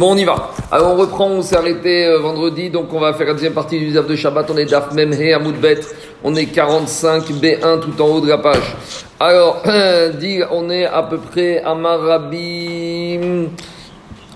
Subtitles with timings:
[0.00, 0.50] bon, on y va.
[0.72, 3.78] Alors on reprend, on s'est arrêté euh, vendredi, donc on va faire la deuxième partie
[3.78, 4.50] du Daf de Shabbat.
[4.50, 5.80] On est Daf Memhe Amoudbet,
[6.24, 8.74] on est 45 B1 tout en haut de la page.
[9.20, 9.62] Alors,
[10.52, 13.48] on est à peu près à Marabim.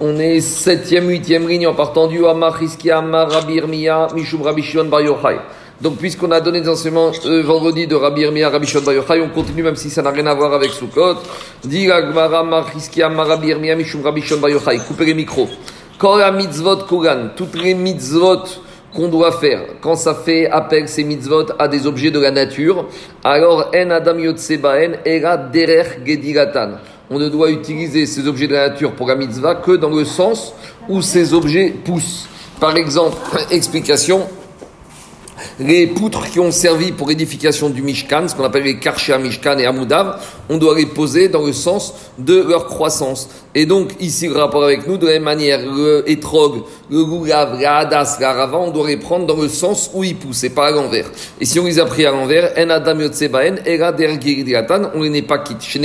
[0.00, 3.60] On est 7e, 8e ligne en partant du Amar Hiskia, Amar Rabbi
[4.14, 5.38] Mishum Rabbi Shimon Bar Yochai.
[5.84, 9.28] Donc, puisqu'on a donné des enseignements euh, vendredi de Rabbi Irmiya, Rabbi Bar Yochai, on
[9.28, 11.16] continue même si ça n'a rien à voir avec Sukkot.
[11.62, 14.78] Dit Agmara, Rabbi Irmiya, Mishum Rabbi Bar Yochai.
[14.88, 15.50] Coupez les micros.
[15.98, 18.44] Kol mitzvot kugan, toutes les mitzvot
[18.94, 22.86] qu'on doit faire, quand ça fait appel ces mitzvot à des objets de la nature,
[23.22, 26.78] alors en adam yotsebaen era derer gediratan.
[27.10, 30.06] On ne doit utiliser ces objets de la nature pour la mitzvah que dans le
[30.06, 30.54] sens
[30.88, 32.26] où ces objets poussent.
[32.58, 33.18] Par exemple,
[33.50, 34.22] explication,
[35.60, 39.58] les poutres qui ont servi pour l'édification du Mishkan, ce qu'on appelle les karchia Mishkan
[39.58, 43.28] et Amoudav, on doit les poser dans le sens de leur croissance.
[43.54, 47.60] Et donc, ici, le rapport avec nous, de la même manière, le étrog, le goulav,
[47.60, 50.50] la hadas, la rava, on doit les prendre dans le sens où ils poussent, et
[50.50, 51.06] pas à l'envers.
[51.40, 53.92] Et si on les a pris à l'envers, en adam yotsebaen, era
[54.94, 55.80] on les n'est pas quitte chez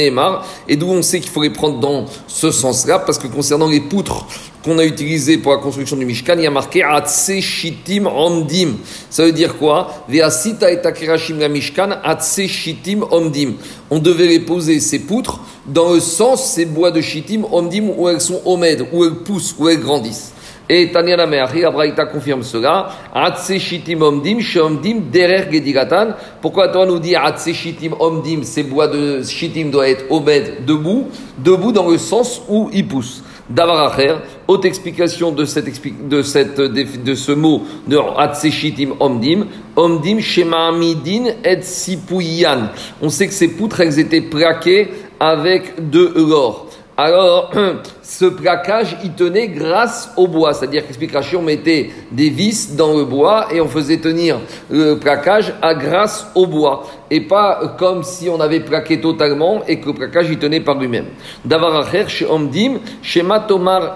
[0.67, 3.81] et d'où on sait qu'il faut les prendre dans ce sens-là, parce que concernant les
[3.81, 4.25] poutres
[4.63, 8.77] qu'on a utilisées pour la construction du Mishkan, il y a marqué Atse Shitim Omdim.
[9.09, 10.05] Ça veut dire quoi?
[10.11, 13.53] Et la Mishkan, Atse Shitim Omdim.
[13.89, 18.09] On devait les poser, ces poutres, dans le sens, ces bois de Shitim Omdim, où
[18.09, 20.33] elles sont omèdes, où elles poussent, où elles grandissent.
[20.71, 22.89] Et Tanya Lameachi, Abraïta confirme cela.
[23.11, 26.09] Atse Shitim Omdim, Shomdim, Derer Gedigatan.
[26.41, 31.07] Pourquoi toi nous dit Atse Shitim Omdim, ces bois de Shitim doivent être omèdes, debout,
[31.39, 33.23] debout dans le sens où ils poussent?
[33.49, 35.65] Davaracher, haute explication de, cette,
[36.07, 42.69] de, cette, de ce mot de Hatseshitim Omdim, Omdim Shema Amidin et Sipuyan.
[43.01, 46.67] On sait que ces poutres, elles étaient plaquées avec de l'or.
[46.95, 47.51] Alors,
[48.09, 50.55] ce plaquage, il tenait grâce au bois.
[50.55, 54.39] C'est-à-dire qu'explication, on mettait des vis dans le bois et on faisait tenir
[54.71, 56.87] le plaquage à grâce au bois.
[57.11, 60.79] Et pas comme si on avait plaqué totalement et que le plaquage, il tenait par
[60.79, 61.05] lui-même.
[61.45, 62.79] Davaracher, chez Omdim,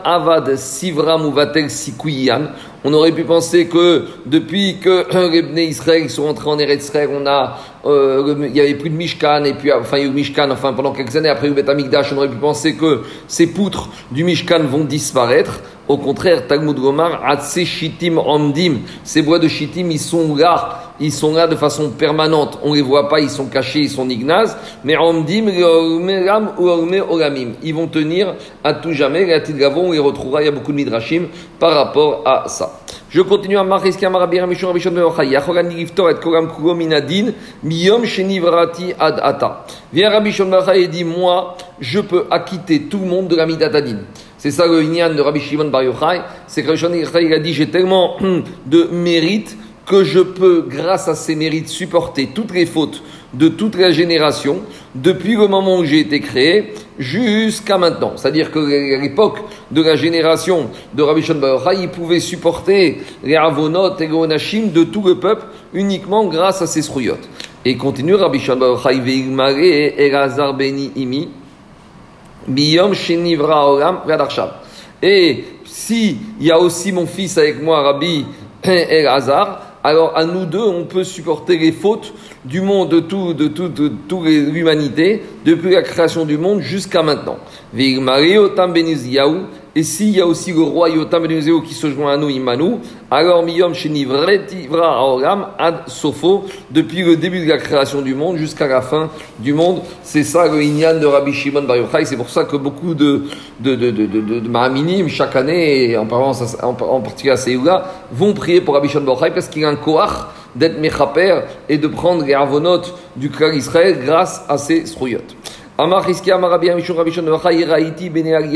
[0.04, 2.50] Avad Sivra Mouvatel Sikuyan.
[2.86, 7.10] On aurait pu penser que depuis que les Bnei Israël sont entrés en Eretz Israël,
[7.14, 10.10] on a, euh, il y avait plus de Mishkan et puis enfin il y a
[10.10, 13.04] eu Mishkan, enfin pendant quelques années après le Bet Amikdash, on aurait pu penser que
[13.28, 15.62] ces poutres du Mishkan vont disparaître.
[15.88, 21.12] Au contraire, Talmud Gomar, Atse Shitim Omdim, ces bois de Shitim, ils sont là ils
[21.12, 22.60] sont là de façon permanente.
[22.64, 24.56] On ne les voit pas, ils sont cachés, ils sont ignaz.
[24.84, 25.48] Mais Omdim,
[27.62, 29.26] ils vont tenir à tout jamais.
[29.26, 31.28] Les Gavon, on les retrouvera, il y a beaucoup de midrashim
[31.60, 32.80] par rapport à ça.
[33.10, 35.28] Je continue à Mariski Amarabi Ramishon Rabishon Beochai.
[35.28, 37.32] Yachogan Giftor et Koram Kugo Minadin,
[37.64, 39.66] Miyom Shenivrati Ad Ata.
[39.92, 43.98] Viens Rabishon Beochai et dit Moi, je peux acquitter tout le monde de la Midatadin.
[44.44, 46.20] C'est ça le Inyan de Rabbi Shimon Bar Yochai.
[46.48, 49.56] C'est que Rabbi il a dit J'ai tellement de mérite
[49.86, 54.58] que je peux, grâce à ces mérites, supporter toutes les fautes de toute la génération,
[54.96, 58.18] depuis le moment où j'ai été créé jusqu'à maintenant.
[58.18, 59.38] C'est-à-dire qu'à l'époque
[59.72, 61.40] de la génération de Rabbi Shon
[61.80, 66.68] il pouvait supporter les avonot et les onashim de tout le peuple uniquement grâce à
[66.68, 67.30] ses srouillottes.
[67.64, 68.60] Et continue Rabbi Shon
[69.58, 71.30] et Elazar Beni Imi,
[72.48, 72.94] Biyom
[75.02, 78.26] Et si il y a aussi mon fils avec moi, Rabbi
[78.64, 82.14] Elazar, alors à nous deux, on peut supporter les fautes
[82.46, 87.04] du monde, de tout, de tout, de toute l'humanité, depuis la création du monde jusqu'à
[87.04, 87.38] maintenant.
[89.76, 92.76] Et s'il y a aussi le roi Yotam qui se joint à nous, Imanu,
[93.10, 98.68] alors Miyom Shenivretivra Aoram Ad Sofo, depuis le début de la création du monde jusqu'à
[98.68, 99.82] la fin du monde.
[100.04, 102.06] C'est ça le Inyan de Rabbi Shimon Bar Yochai.
[102.06, 103.24] C'est pour ça que beaucoup de,
[103.62, 108.34] de, de, de, de, de chaque année, et en, parlant, en, particulier à Seyoula, vont
[108.34, 110.12] prier pour Rabbi Shimon Bar Yochai parce qu'il a un koach
[110.56, 114.56] d'être mechaper et de prendre les avonotes du clan Israël grâce à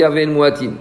[0.09, 0.73] Ven Muatin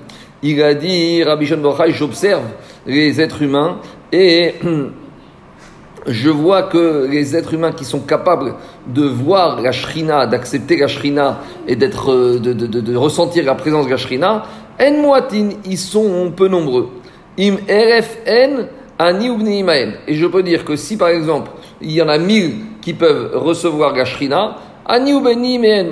[0.51, 2.45] il a dit, Rabbi Shon j'observe
[2.87, 3.81] les êtres humains
[4.13, 4.55] et
[6.07, 8.55] je vois que les êtres humains qui sont capables
[8.87, 13.97] de voir la shrina, d'accepter la shrina et euh, de, ressentir la présence de la
[13.97, 14.45] shrina,
[14.81, 16.91] en moatin, ils sont peu nombreux.
[17.39, 18.67] Im rfn
[20.07, 21.51] Et je peux dire que si par exemple
[21.81, 24.57] il y en a mille qui peuvent recevoir la shrina,
[24.87, 25.13] ani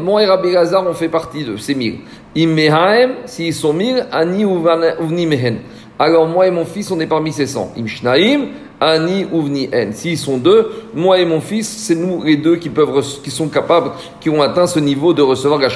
[0.00, 1.98] moi et Rabbi Lazar on fait partie de ces mille.
[2.34, 5.58] Immehaem, s'ils sont mille, ani uvni mehen.
[5.98, 7.72] Alors moi et mon fils, on est parmi ces cent.
[7.78, 8.46] Imshnaim,
[8.80, 9.92] ani uvni en.
[9.92, 13.48] S'ils sont deux, moi et mon fils, c'est nous les deux qui peuvent, qui sont
[13.48, 15.68] capables, qui ont atteint ce niveau de recevoir la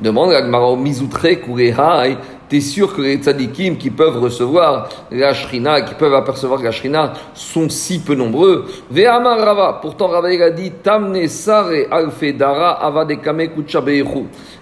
[0.00, 2.16] Demande à Gmaro Mizoutre Kurehai,
[2.48, 6.70] tu es sûr que les tzadikim qui peuvent recevoir la shrina, qui peuvent apercevoir la
[6.70, 8.66] shrina, sont si peu nombreux?
[8.90, 13.48] Ve'amar Rava, pourtant Rava a dit, Tamne sare alfedara avadekame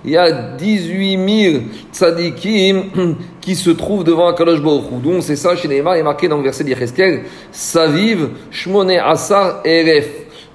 [0.04, 1.62] Il y a 18 000
[1.92, 2.84] tzadikim
[3.40, 6.64] qui se trouvent devant Akadosh Donc c'est ça, chez Neymar, est marqué dans le verset
[6.64, 7.22] d'Yecheskel,
[7.52, 10.08] Saviv, Shmone Asar, Eref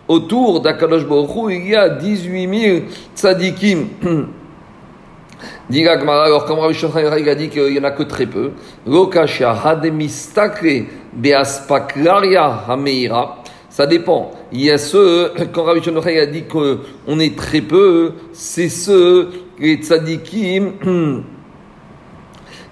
[0.07, 1.03] autour d'Akadosh
[1.49, 2.79] il y a 18 000
[3.15, 3.87] tzadikim.
[5.79, 8.51] alors comme Rabbi Shochan a dit qu'il n'y en a que très peu,
[13.69, 14.31] ça dépend.
[14.51, 19.29] Il y a ceux, quand Rabbi Shochan a dit qu'on est très peu, c'est ceux,
[19.59, 20.73] les tzadikim,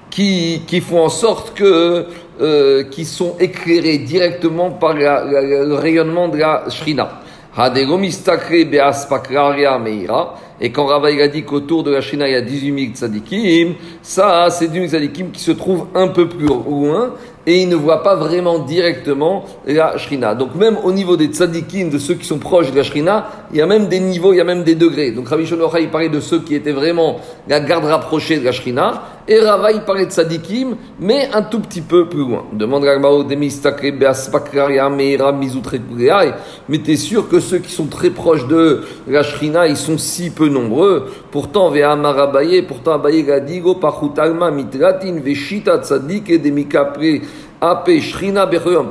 [0.10, 2.06] qui, qui font en sorte que
[2.42, 7.20] euh, qui sont éclairés directement par le rayonnement de la Shrina.
[10.62, 13.74] Et quand Rava a dit qu'autour de la Shrina il y a 18 000 tzadikim,
[14.02, 17.16] ça, c'est 18 000 tzadikim qui se trouvent un peu plus loin
[17.46, 20.36] et ils ne voient pas vraiment directement la Shrina.
[20.36, 23.58] Donc même au niveau des tzadikim, de ceux qui sont proches de la Shrina, il
[23.58, 25.12] y a même des niveaux, il y a même des degrés.
[25.12, 27.20] Donc Rabbi Shlomo il parlait de ceux qui étaient vraiment
[27.50, 31.60] la garde rapprochée de la Shrina, et Rava il parlait de tzadikim, mais un tout
[31.60, 32.46] petit peu plus loin.
[32.52, 33.24] Demande Ragmao
[36.68, 40.00] mais tu es sûr que ceux qui sont très proches de la Shrina, ils sont
[40.00, 41.06] si peu nombreux?
[41.30, 47.00] Pourtant, Ve'amar Abaye, pourtant Abaye Gadigo, Pachutalma, Mitratin, Veshita, Tzadik et Demikapre,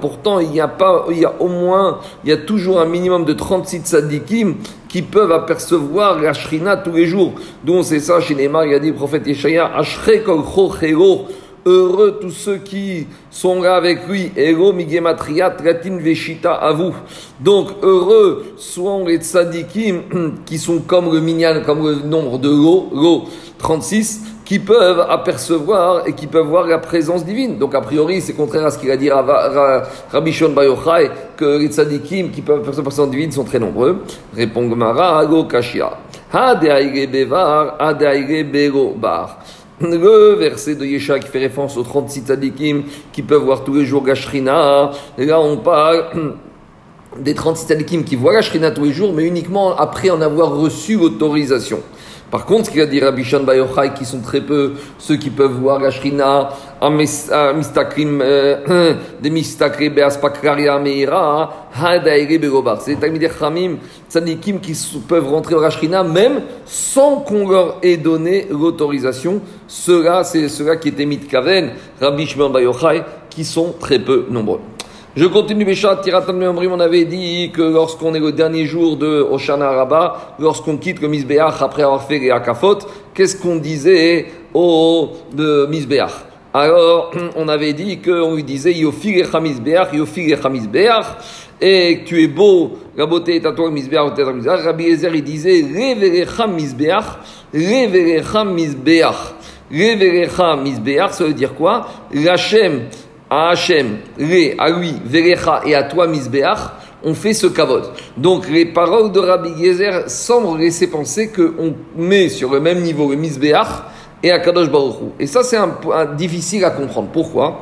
[0.00, 2.85] Pourtant, il y a pas, il y a au moins, il y a toujours un
[2.85, 4.56] minimum de 36 tzadikim
[4.88, 7.35] qui peuvent apercevoir la shrina tous les jours.
[7.64, 9.70] Donc c'est ça, chez Neymar, il a dit prophète Yeshaya,
[11.67, 14.32] Heureux tous ceux qui sont là avec lui.
[14.37, 16.75] Ego migematria tratin veshita à.
[17.40, 20.02] Donc heureux sont les tzadikim
[20.46, 23.25] qui sont comme le minyan, comme le nombre de l'eau, l'eau
[23.58, 27.58] 36 qui peuvent apercevoir et qui peuvent voir la présence divine.
[27.58, 31.66] Donc, a priori, c'est contraire à ce qu'il a dit Rabbi Shon Bayochai, que les
[31.66, 34.04] tzadikim qui peuvent apercevoir la présence divine sont très nombreux.
[34.34, 35.98] Répond Gemara, Ago Kashia.
[36.32, 37.76] bevar,
[38.96, 39.38] bar.
[39.82, 43.84] Le verset de Yesha qui fait référence aux 36 tzadikim qui peuvent voir tous les
[43.84, 44.92] jours Gashrina.
[45.18, 46.06] Là, on parle
[47.20, 50.96] des 36 tzadikim qui voient Gashrina tous les jours, mais uniquement après en avoir reçu
[50.96, 51.80] l'autorisation.
[52.30, 55.30] Par contre, ce qu'il a dit Rabbi Shan Bayochai, qui sont très peu ceux qui
[55.30, 56.50] peuvent voir la Shrina,
[56.90, 62.80] Mistakrim, euh, des Mistakri Beaspakraria Meira, Hadaire Begobar.
[62.82, 63.76] C'est des Chamim,
[64.10, 64.76] Tzadikim qui
[65.08, 69.40] peuvent rentrer dans la Shrina même sans qu'on leur ait donné l'autorisation.
[69.66, 71.70] Ceux-là, c'est ceux-là qui étaient Mitkaven,
[72.00, 74.60] Rabbi Shimon Bayochai, qui sont très peu nombreux.
[75.16, 79.70] Je continue Béchat, Tiratam on avait dit que lorsqu'on est le dernier jour de Oshana
[79.70, 82.78] Rabba, lorsqu'on quitte le Misbeach après avoir fait les Akafot,
[83.14, 86.12] qu'est-ce qu'on disait au de Misbeach
[86.52, 91.06] Alors, on avait dit qu'on lui disait Yofigecha Misbeach, Yofigecha Misbeach,
[91.61, 94.12] et tu es beau, la beauté est à toi, Misbeach,
[94.46, 97.04] Rabbi Ezer, il disait Reverecha Misbeach,
[97.54, 99.34] Reverecha Misbeach.
[99.70, 101.88] Reverecha Misbeach, ça veut dire quoi?
[102.12, 102.82] L'Hachem
[103.30, 106.58] à Hachem, Ré, à lui, Verecha et à toi, Misbeach,
[107.02, 107.90] on fait ce kavod.
[108.16, 113.10] Donc les paroles de Rabbi Gezer semblent laisser penser qu'on met sur le même niveau
[113.10, 113.69] le Misbeach
[114.22, 115.76] et à Kadosh Baruch Et ça, c'est un,
[116.16, 117.08] difficile à comprendre.
[117.12, 117.60] Pourquoi?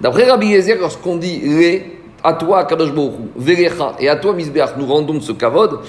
[0.00, 1.93] D'après Rabbi Gezer, lorsqu'on dit Ré,
[2.24, 5.80] à toi, Kadosh Baruch Verecha, et à toi, Misbeach, nous rendons ce kavod,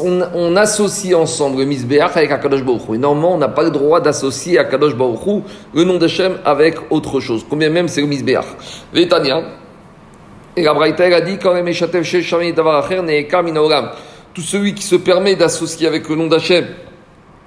[0.00, 4.00] on, associe ensemble le Misbeach avec Akadosh Baruch Et normalement, on n'a pas le droit
[4.00, 5.42] d'associer Akadosh Baruch
[5.74, 7.44] le nom d'Hachem avec autre chose.
[7.50, 8.46] Combien même c'est le Misbeach.
[8.94, 9.42] Vétania.
[10.56, 11.66] Et la Braïta, a dit, quand même,
[14.34, 16.66] tout celui qui se permet d'associer avec le nom d'Hachem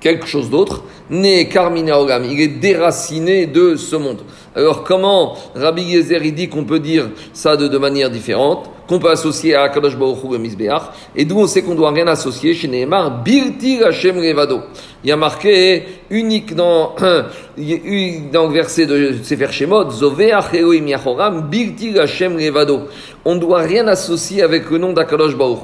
[0.01, 4.21] quelque chose d'autre, né Karminaogam, il est déraciné de ce monde.
[4.53, 9.09] Alors comment Rabbi Yezer dit qu'on peut dire ça de deux manières différentes, qu'on peut
[9.09, 12.67] associer à Akadosh Baruch Hu et et d'où on sait qu'on doit rien associer chez
[12.67, 14.59] Nehemar, Birti Hashem Revado.
[15.05, 21.49] Il y a marqué unique dans, dans le verset de Sefer Shemot, Zoveach Elohim Yachoram,
[21.49, 22.81] Birti Hashem Revado.
[23.23, 25.59] On ne doit rien associer avec le nom d'Akadosh Baruch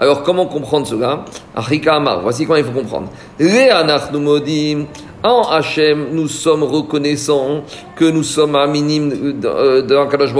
[0.00, 1.24] Alors comment comprendre cela?
[1.54, 3.08] Achika Amar, voici comment il faut comprendre.
[3.38, 4.86] Re'anach Numodim,
[5.22, 7.62] en Hachem, nous sommes reconnaissants
[7.96, 10.34] que nous sommes un minime de Kadosh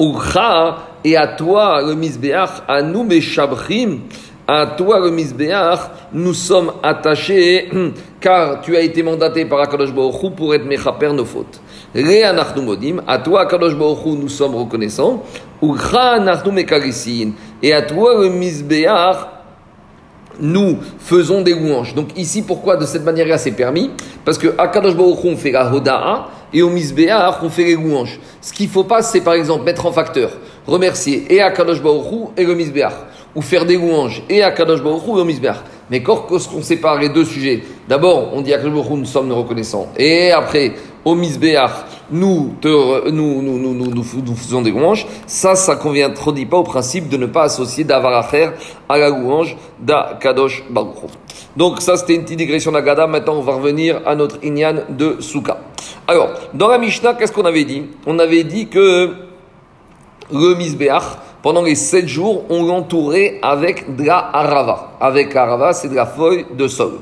[0.00, 4.00] Ucha, et à toi, le Misbeach, à nous, Meshabrim,
[4.46, 5.80] à toi, le Misbeach,
[6.12, 7.68] nous sommes attachés,
[8.20, 11.60] car tu as été mandaté par Akadosh pour être Mechaper nos fautes.
[11.94, 15.22] Modim, à toi, Akadosh nous sommes reconnaissants.
[15.60, 19.16] Ucha, Nachnu Mekarisin, et à toi, le Misbeach,
[20.40, 21.94] nous faisons des louanges.
[21.94, 23.90] Donc ici, pourquoi de cette manière-là c'est permis?
[24.24, 27.74] Parce que à Kadosh Baruch on fait la hoda'a et au Misbéach, on fait les
[27.74, 28.18] louanges.
[28.40, 30.30] Ce qu'il faut pas, c'est par exemple mettre en facteur,
[30.66, 32.94] remercier et à Kadosh Baruch et le Misbéach,
[33.34, 35.58] ou faire des louanges et à Kadosh et au Misbéach.
[35.90, 39.32] Mais quand on sépare les deux sujets, d'abord on dit à Kadosh Baruch nous sommes
[39.32, 40.72] reconnaissants, et après
[41.08, 41.70] au Misbéach,
[42.10, 46.62] nous, nous, nous, nous, nous, faisons des louanges, ça, ça convient trop dit pas au
[46.62, 48.50] principe de ne pas associer d'Avaracher
[48.88, 50.96] à la louange d'Akadosh Baruch
[51.56, 53.06] Donc ça, c'était une petite digression d'Agada.
[53.06, 55.58] Maintenant, on va revenir à notre Inyan de Souka.
[56.06, 57.84] Alors, dans la Mishnah, qu'est-ce qu'on avait dit?
[58.06, 59.14] On avait dit que
[60.30, 61.04] le Misbéach,
[61.42, 64.18] pendant les sept jours, on l'entourait avec de la.
[65.00, 66.94] Avec arava, c'est de la feuille de sol.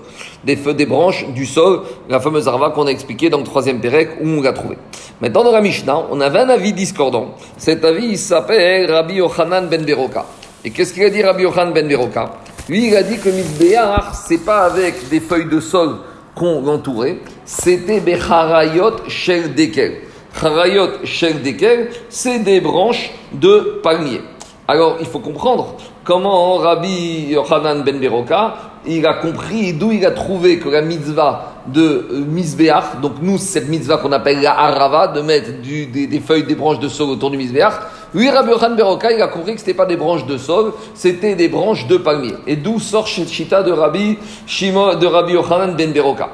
[0.44, 3.80] Des feuilles, des branches du sol, la fameuse arava qu'on a expliqué dans le troisième
[3.80, 4.76] pérec où on l'a trouvé.
[5.20, 7.34] Maintenant, dans la Mishnah, on avait un avis discordant.
[7.56, 10.26] Cet avis, il s'appelle Rabbi Yochanan ben Beroka.
[10.64, 12.32] Et qu'est-ce qu'il a dit Rabbi Yochanan ben Beroka?
[12.68, 15.96] Lui, il a dit que Misbéach, c'est pas avec des feuilles de sol
[16.34, 20.02] qu'on l'entourait, c'était Becharayot Shel Dekel.
[20.38, 24.20] Charayot Shel Dekel, c'est des branches de palmier.
[24.68, 28.54] Alors, il faut comprendre comment Rabbi Yochanan ben Beroka,
[28.86, 33.68] il a compris d'où il a trouvé que la mitzvah de euh, donc nous, cette
[33.68, 37.36] mitzvah qu'on appelle la harava, de mettre des, feuilles, des branches de sol autour du
[37.36, 37.72] misbeach,
[38.14, 40.36] lui, Rabbi Yochanan ben Beroka, il a compris que ce n'était pas des branches de
[40.36, 42.34] sol, c'était des branches de palmier.
[42.46, 46.28] Et d'où sort chita de Rabbi, Shimo, de Rabbi Yochanan ben Beroka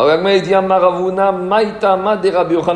[0.00, 0.52] alors, il dit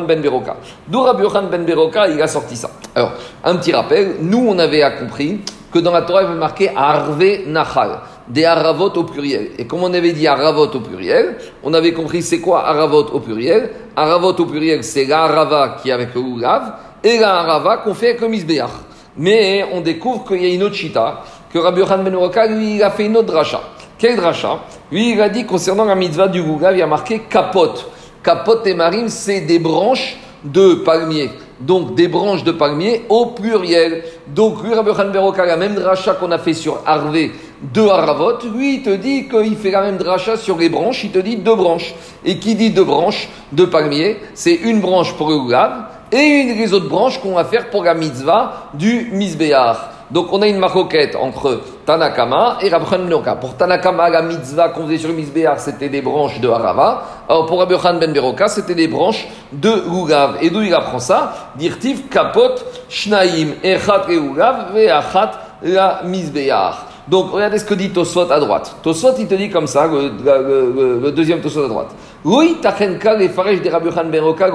[0.05, 0.57] ben Beroka.
[0.89, 1.05] D'où
[1.49, 2.69] ben Beroka, il a sorti ça.
[2.93, 3.13] Alors,
[3.45, 5.39] un petit rappel, nous, on avait compris
[5.71, 9.51] que dans la Torah, il avait marqué Arve Nachal, des Aravot au pluriel.
[9.57, 13.19] Et comme on avait dit Aravot au pluriel, on avait compris c'est quoi Aravot au
[13.21, 13.69] pluriel.
[13.95, 16.73] Aravot au pluriel, c'est la Arava qui est avec le Oulav,
[17.05, 18.69] et la qu'on fait avec le.
[19.15, 21.21] Mais on découvre qu'il y a une autre chita,
[21.53, 23.61] que Rabbi Yochan ben Beroka, lui, il a fait une autre dracha.
[24.03, 24.59] Quel dracha
[24.91, 27.89] Lui, il a dit concernant la mitzvah du Gougav, il a marqué capote.
[28.21, 31.29] Capote et marine, c'est des branches de palmier.
[31.61, 34.03] Donc des branches de palmier au pluriel.
[34.27, 37.31] Donc lui, Rabbi Beroka, la même dracha qu'on a fait sur Harvé
[37.73, 41.11] de Haravot, lui, il te dit qu'il fait la même dracha sur les branches, il
[41.11, 41.95] te dit deux branches.
[42.25, 46.57] Et qui dit deux branches de palmier, c'est une branche pour le Gougav et une
[46.57, 49.92] des autres branches qu'on va faire pour la mitzvah du Misbéar.
[50.13, 53.33] Donc on a une maroquette entre Tanakama et Rabbi Beroka.
[53.33, 55.15] Pour Tanakama, la mitzvah qu'on faisait sur le
[55.57, 57.03] c'était des branches de Harava.
[57.27, 60.37] Alors pour Rabbi Ben Beroka, c'était des branches de Lugav.
[60.39, 61.51] Et d'où il apprend ça?
[61.55, 62.53] Dirtiv kapot
[62.89, 65.31] shnaim echat Lugav ve'achat
[65.63, 66.85] la Misbéar.
[67.07, 68.75] Donc regardez ce que dit Tosot à droite.
[68.83, 71.89] Tosot il te dit comme ça, le, deuxième Tosot à droite.
[72.23, 74.51] Oui, tachenka faresh de Ben Beroka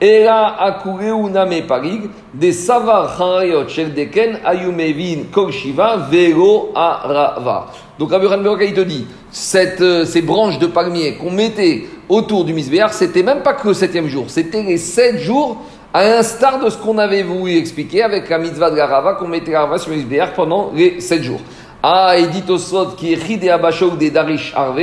[0.00, 1.30] Ela akureu
[1.68, 7.66] parig, de savar charayot shel deken ayumevin kol shiva vero arava.
[7.98, 9.06] Donc Rabbi Beroka il te dit,
[9.54, 13.74] euh, ces branches de palmier qu'on mettait autour du misbéar, c'était même pas que le
[13.74, 15.58] septième jour, c'était les sept jours,
[15.92, 19.28] à l'instar de ce qu'on avait voulu expliquer avec la mitzvah de la rava, qu'on
[19.28, 21.40] mettait la rava sur le misbéar pendant les sept jours.
[21.86, 24.80] Ah, et dit au qui est Chide Abashok des Darish Arve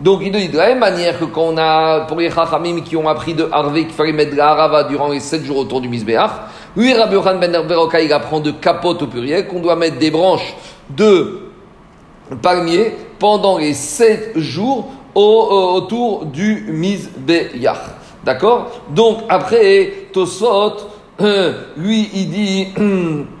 [0.00, 2.96] Donc il dit de la même manière que quand on a, pour les Chachamim qui
[2.96, 5.80] ont appris de Harvé qu'il fallait mettre de la Harava durant les 7 jours autour
[5.80, 6.30] du Misbeach,
[6.76, 10.10] lui Rabbi Yohan Ben Beroka il apprend de capote au pluriel qu'on doit mettre des
[10.10, 10.54] branches
[10.90, 11.40] de
[12.42, 17.78] palmier pendant les 7 jours euh, autour du Misbeach.
[18.24, 18.70] D'accord?
[18.90, 20.76] Donc après, Tosot,
[21.20, 22.68] euh, lui il dit.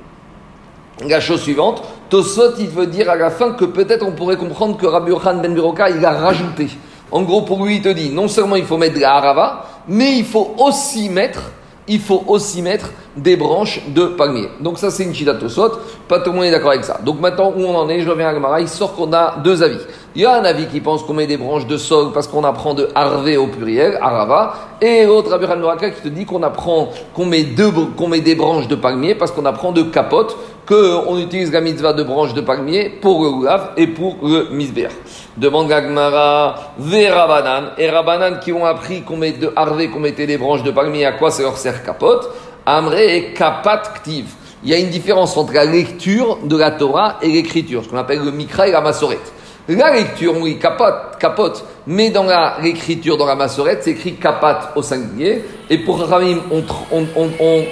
[1.08, 4.76] la chose suivante, Tosot, il veut dire à la fin que peut-être on pourrait comprendre
[4.76, 6.68] que Rabbi Yochanan ben Biroka, il a rajouté.
[7.10, 10.16] En gros, pour lui, il te dit, non seulement il faut mettre de la mais
[10.18, 11.50] il faut aussi mettre,
[11.86, 14.48] il faut aussi mettre des branches de palmier.
[14.60, 15.72] Donc ça, c'est une chita Tosot.
[16.08, 16.98] Pas tout le monde est d'accord avec ça.
[17.04, 19.62] Donc maintenant, où on en est, je reviens à Gamara, il sort qu'on a deux
[19.62, 19.80] avis.
[20.16, 22.44] Il y a un avis qui pense qu'on met des branches de sol parce qu'on
[22.44, 26.90] apprend de harvé au pluriel, arava, et l'autre Rabbi Hanouaka qui te dit qu'on apprend
[27.14, 30.36] qu'on met, deux, qu'on met des branches de palmier parce qu'on apprend de capote,
[30.66, 34.88] qu'on utilise la mitzvah de branches de palmier pour le goulav et pour le misber.
[35.36, 40.26] Demande Gagmara, ve Rabanan, et Rabanan qui ont appris qu'on met de harvé, qu'on mettait
[40.26, 42.30] des branches de palmier, à quoi ça leur sert capote?
[42.64, 44.26] Amre et kapat ktiv.
[44.62, 47.98] Il y a une différence entre la lecture de la Torah et l'écriture, ce qu'on
[47.98, 49.32] appelle le mikra et la masorette.
[49.68, 52.26] La lecture, oui, capote, capote, mais dans
[52.62, 55.44] l'écriture, dans la massorette, c'est écrit capat au singulier.
[55.68, 56.62] Et pour Rachamim, on,
[56.92, 57.06] on,
[57.40, 57.64] on,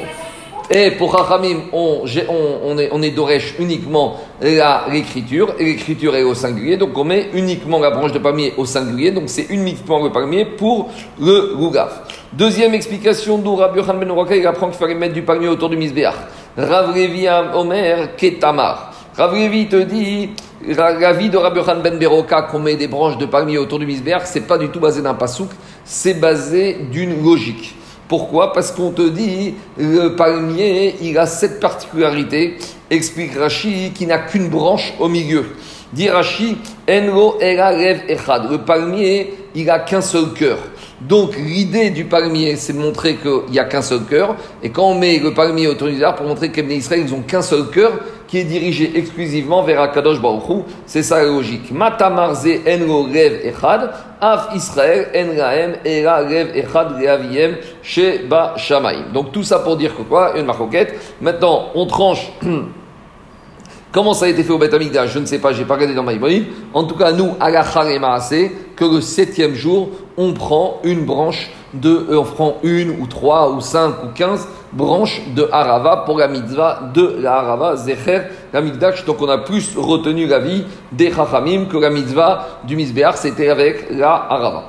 [0.72, 2.06] et pour Rachamim, on,
[2.78, 7.78] est, on est d'Oresh uniquement l'écriture, et l'écriture est au singulier, donc on met uniquement
[7.78, 12.00] la branche de palmier au singulier, donc c'est uniquement le palmier pour le Gougaf.
[12.32, 16.14] Deuxième explication d'où Rabbi Ben il apprend qu'il fallait mettre du palmier autour du Misbéach.
[16.56, 16.94] Rav
[17.54, 18.92] Omer Ketamar.
[19.14, 20.30] Rav Levi te dit,
[20.66, 23.86] la vie de Rabbi Yochanan ben Beroka qu'on met des branches de palmier autour du
[23.86, 25.50] misbéach, c'est pas du tout basé d'un pasouk,
[25.84, 27.74] c'est basé d'une logique.
[28.12, 28.52] Pourquoi?
[28.52, 32.58] Parce qu'on te dit, le palmier, il a cette particularité,
[32.90, 35.46] explique Rashi, qui n'a qu'une branche au milieu.
[35.94, 38.50] Dit Rashi, Enro Echad.
[38.50, 40.58] Le palmier, il a qu'un seul cœur.
[41.00, 44.36] Donc l'idée du palmier, c'est de montrer qu'il n'y a qu'un seul cœur.
[44.62, 47.40] Et quand on met le palmier autour du pour montrer qu'Ebné Israël, ils n'ont qu'un
[47.40, 47.92] seul cœur
[48.32, 51.70] qui est dirigé exclusivement vers Akadosh Baruch C'est ça la logique.
[51.70, 53.90] Matamarze enro rev echad,
[54.22, 59.12] af Israël en raem era rev echad reaviem sheba shamaim.
[59.12, 60.32] Donc tout ça pour dire que quoi?
[60.38, 60.98] Une marcoquette.
[61.20, 62.32] Maintenant, on tranche...
[63.92, 66.02] Comment ça a été fait au Beth Je ne sais pas, j'ai pas regardé dans
[66.02, 66.12] ma
[66.72, 67.62] En tout cas, nous, à la
[68.20, 73.50] c'est que le septième jour, on prend une branche de, on prend une ou trois
[73.50, 78.60] ou cinq ou quinze branches de Harava pour la mitzvah de la Harava, Zecher, la
[78.60, 83.48] Donc on a plus retenu la vie des Chachamim que la mitzvah du Mizbeach, c'était
[83.48, 84.64] avec la Harava.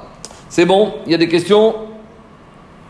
[0.49, 0.93] C'est bon?
[1.05, 1.73] Il y a des questions?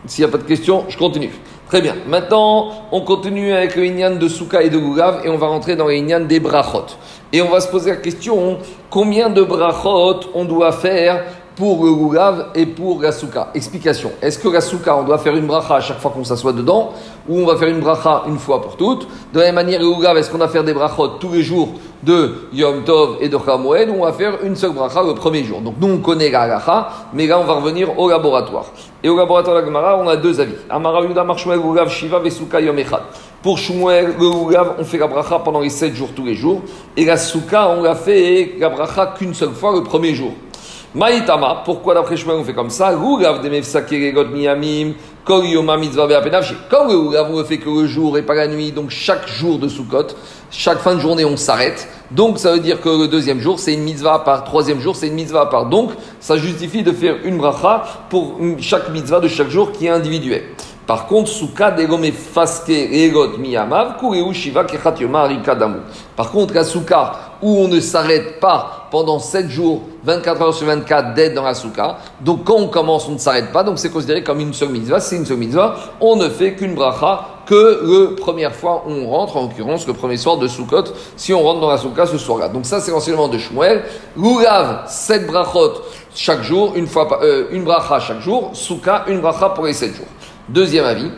[0.06, 1.32] S'il n'y a pas de questions, je continue.
[1.66, 1.94] Très bien.
[2.06, 5.76] Maintenant, on continue avec le Inyan de Souka et de Gougav et on va rentrer
[5.76, 6.86] dans le Inyan des Brachot.
[7.32, 8.58] Et on va se poser la question
[8.90, 11.24] combien de Brachot on doit faire
[11.56, 13.10] pour le Gougav et pour la.
[13.54, 14.10] Explication.
[14.20, 16.92] Est-ce que la on doit faire une bracha à chaque fois qu'on s'assoit dedans
[17.28, 20.18] ou on va faire une bracha une fois pour toutes De la même manière, le
[20.18, 21.68] est-ce qu'on va faire des brachot tous les jours
[22.02, 25.44] de Yom Tov et de Chamoed ou on va faire une seule bracha le premier
[25.44, 25.60] jour?
[25.60, 28.66] Donc nous, on connaît la halacha, mais là, on va revenir au laboratoire.
[29.02, 30.54] Et au laboratoire de la Gemara, on a deux avis.
[30.68, 31.24] Amara Yuda
[31.88, 33.02] Shiva Vesuka Yom Echad.
[33.42, 34.26] Pour Shmuel, le
[34.78, 36.62] on fait la bracha pendant les sept jours tous les jours.
[36.96, 40.32] Et la Souka, on l'a fait la bracha qu'une seule fois le premier jour.
[40.94, 42.92] Maïtama, pourquoi d'après Shmuel on fait comme ça?
[42.92, 42.98] De.
[45.24, 45.58] Comme le
[47.34, 50.14] on fait que le jour et pas la nuit, donc chaque jour de Sukkot,
[50.52, 51.88] chaque fin de journée on s'arrête.
[52.12, 54.94] Donc ça veut dire que le deuxième jour c'est une mitzvah à part, troisième jour
[54.94, 55.66] c'est une mitzvah à part.
[55.66, 59.90] Donc ça justifie de faire une bracha pour chaque mitzvah de chaque jour qui est
[59.90, 60.44] individuel.
[60.86, 64.22] Par contre, souka degome faske egot miyamav kureu
[66.14, 67.12] Par contre, la souka
[67.44, 71.52] où on ne s'arrête pas pendant 7 jours, 24 heures sur 24 d'être dans la
[71.52, 71.98] souka.
[72.22, 73.62] Donc quand on commence, on ne s'arrête pas.
[73.62, 74.98] Donc c'est considéré comme une seule mitzvah.
[74.98, 75.76] C'est une seule mitzvah.
[76.00, 79.92] On ne fait qu'une bracha que la première fois où on rentre, en l'occurrence le
[79.92, 80.84] premier soir de Sukkot,
[81.16, 82.48] si on rentre dans la souka ce soir-là.
[82.48, 83.84] Donc ça c'est l'enseignement de Shmuel.
[84.16, 85.82] Loulav, 7 brachot
[86.14, 88.52] chaque jour, une, fois, euh, une bracha chaque jour.
[88.54, 90.06] Souka, une bracha pour les 7 jours.
[90.48, 91.10] Deuxième avis.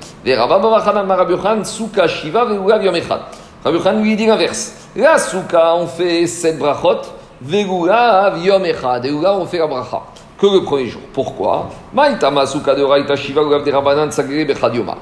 [3.64, 4.85] Rabbi lui dit l'inverse.
[4.98, 7.02] La Souka, on fait sept brachot,
[7.42, 9.04] Vegulav Yom Echad.
[9.04, 10.00] Et on fait la bracha
[10.40, 11.02] que le premier jour.
[11.12, 11.68] Pourquoi?
[11.92, 14.96] Maïtama Souka de Raita Shiva Ulav de Rabbanan Sagre Bechad Yoma.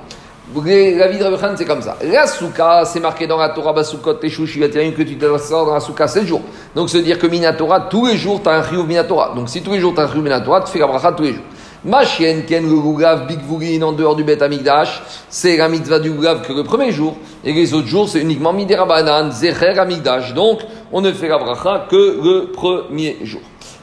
[0.52, 1.96] La vie de Rabbi c'est comme ça.
[2.02, 5.80] La souka, c'est marqué dans la Torah, Basukot, Teshu, Shivatayim, que tu sortir dans la
[5.80, 6.42] souka 7 jours.
[6.74, 9.33] Donc, se dire que Minatora, tous les jours, tu as un chiyuv Minatora.
[9.35, 11.22] Donc, si tous les jours, tu as un chiyuv Minatora, tu fais la bracha tous
[11.22, 11.44] les jours.
[11.87, 16.40] Ma chienne, Ken le Vugin en dehors du Bet Amigdash, c'est la mitzvah du Gougav
[16.40, 20.33] que le premier jour, et les autres jours, c'est uniquement Miderabanan, Zecher Amigdash.
[20.33, 20.61] Donc,
[20.92, 23.42] on ne fait la bracha que le premier jour.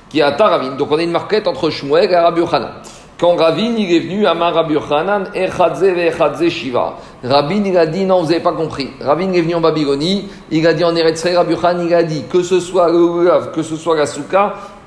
[0.09, 0.75] Qui est à Taravin.
[0.77, 2.71] Donc, on a une marquette entre Shmuel et Rabbi Yochanan.
[3.19, 6.97] Quand Ravin il est venu à Rabbi Yochanan, Echadze ve Shiva.
[7.23, 8.89] Rabin il a dit non, vous n'avez pas compris.
[8.99, 12.23] Rabin est venu en Babylonie, il a dit en Eretzre, Rabbi Yochanan il a dit
[12.27, 14.07] que ce soit le que ce soit la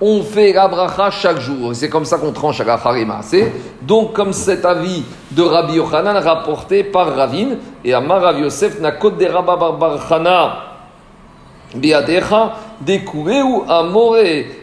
[0.00, 1.74] on fait la bracha chaque jour.
[1.74, 3.52] C'est comme ça qu'on tranche à la C'est
[3.82, 9.10] donc comme cet avis de Rabbi Yochanan rapporté par Ravin et Amar Rav Yosef Nakot
[9.12, 10.56] de Rabba Barbarchana
[11.74, 12.54] Biadecha
[13.44, 14.16] ou Amore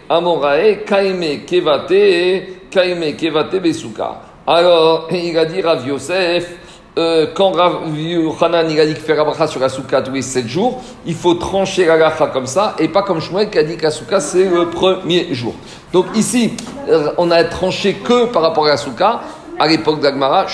[0.09, 4.21] Amorae Kaime Kevate Kaime Kevate Besuka.
[4.47, 6.57] Alors il a dit Rav Yosef
[6.97, 10.21] euh, quand Rav Yochanan il a dit que faire la sur la souka tous les
[10.21, 13.63] 7 jours, il faut trancher la gacha comme ça et pas comme Shmuel qui a
[13.63, 15.53] dit que la c'est le premier jour.
[15.93, 16.53] Donc ici,
[16.89, 19.21] euh, on a tranché que par rapport à la souka.
[19.59, 20.47] À l'époque d'Agmara,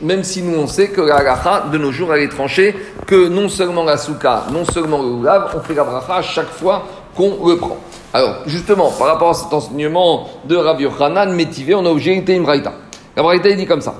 [0.00, 2.74] même si nous on sait que la gacha de nos jours elle est tranchée,
[3.06, 6.82] que non seulement la souka, non seulement le Oulav, on fait la bracha chaque fois
[7.14, 7.76] qu'on le prend.
[8.14, 12.42] Alors justement, par rapport à cet enseignement de Rav Yochanan, métivé, on a obligé une
[12.42, 12.72] braïta.
[13.14, 13.96] La braïta dit comme ça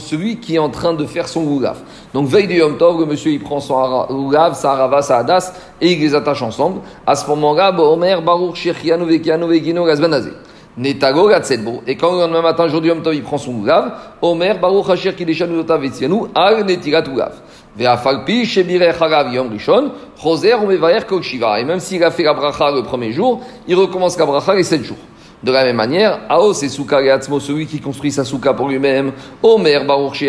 [0.00, 1.76] celui qui est en train de faire son Gugav.
[2.12, 5.52] Donc, veille du Yom Tov, le monsieur il prend son Gugav, sa Harava, sa Hadas,
[5.80, 6.80] et il les attache ensemble.
[7.06, 10.32] À ce moment-là, Omer, Baruch, Shechianu, Vekianu, Vekino, Gazbanazé.
[10.76, 11.30] Netago.
[11.86, 13.64] Et quand le lendemain matin, jour du Yom il prend son
[14.22, 14.88] Omer, Baruch,
[21.42, 21.60] Al.
[21.60, 24.82] Et même s'il a fait la bracha le premier jour, il recommence la les sept
[24.82, 24.96] jours.
[25.42, 29.12] De la même manière, Ao c'est Souka Gatzmo, celui qui construit sa Souka pour lui-même.
[29.42, 30.24] Omer Baruch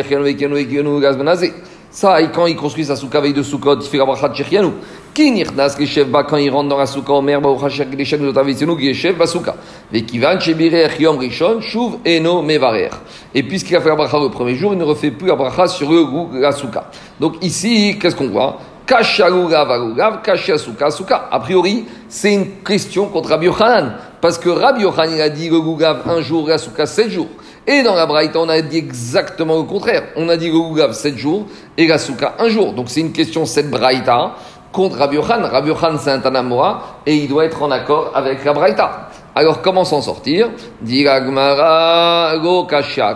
[1.02, 1.54] Gazbanazé.
[1.92, 4.36] Ça, et quand il construit sa souka avec de soukot, il fait la bracha de
[4.36, 4.70] Shechianu.
[5.12, 9.18] Qui nirnas chefs quand il rentre dans la souka, omer, ba uchashak leshem zotavitsenu, yeshev
[9.18, 9.56] basouka.
[9.92, 12.92] Vekivan shebirech yom rishon, shuv eno mevarer.
[13.34, 15.66] Et puisqu'il a fait la bracha le premier jour, il ne refait plus la bracha
[15.66, 16.92] sur le, la souka.
[17.20, 18.60] Donc ici, qu'est-ce qu'on voit?
[18.86, 21.28] Kasharugav, arugav, kashasuka, suka.
[21.32, 23.94] A priori, c'est une question contre Rabbi Yochanan.
[24.22, 27.28] Parce que Rabbi Yochanan a dit le gugav un jour, la souka sept jours.
[27.66, 30.04] Et dans la Braïta, on a dit exactement le contraire.
[30.16, 31.46] On a dit le gugav sept jours
[31.78, 31.98] et la
[32.40, 32.74] un jour.
[32.74, 34.36] Donc c'est une question cette Braïta
[34.72, 35.50] contre Rabbi Yochanan.
[35.50, 39.10] Rabbi Yochanan, c'est un Tanamoa et il doit être en accord avec la Braïta.
[39.36, 40.50] Alors comment s'en sortir?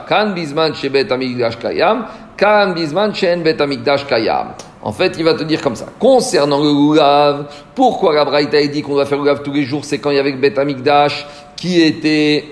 [0.08, 2.06] Kan bisman kayam,
[2.38, 4.48] kan bisman kayam.
[4.84, 5.86] En fait, il va te dire comme ça.
[5.98, 10.00] Concernant le Lulav, pourquoi la Braïta dit qu'on doit faire Lulav tous les jours C'est
[10.00, 12.50] quand il y avait Bet Amikdash qui était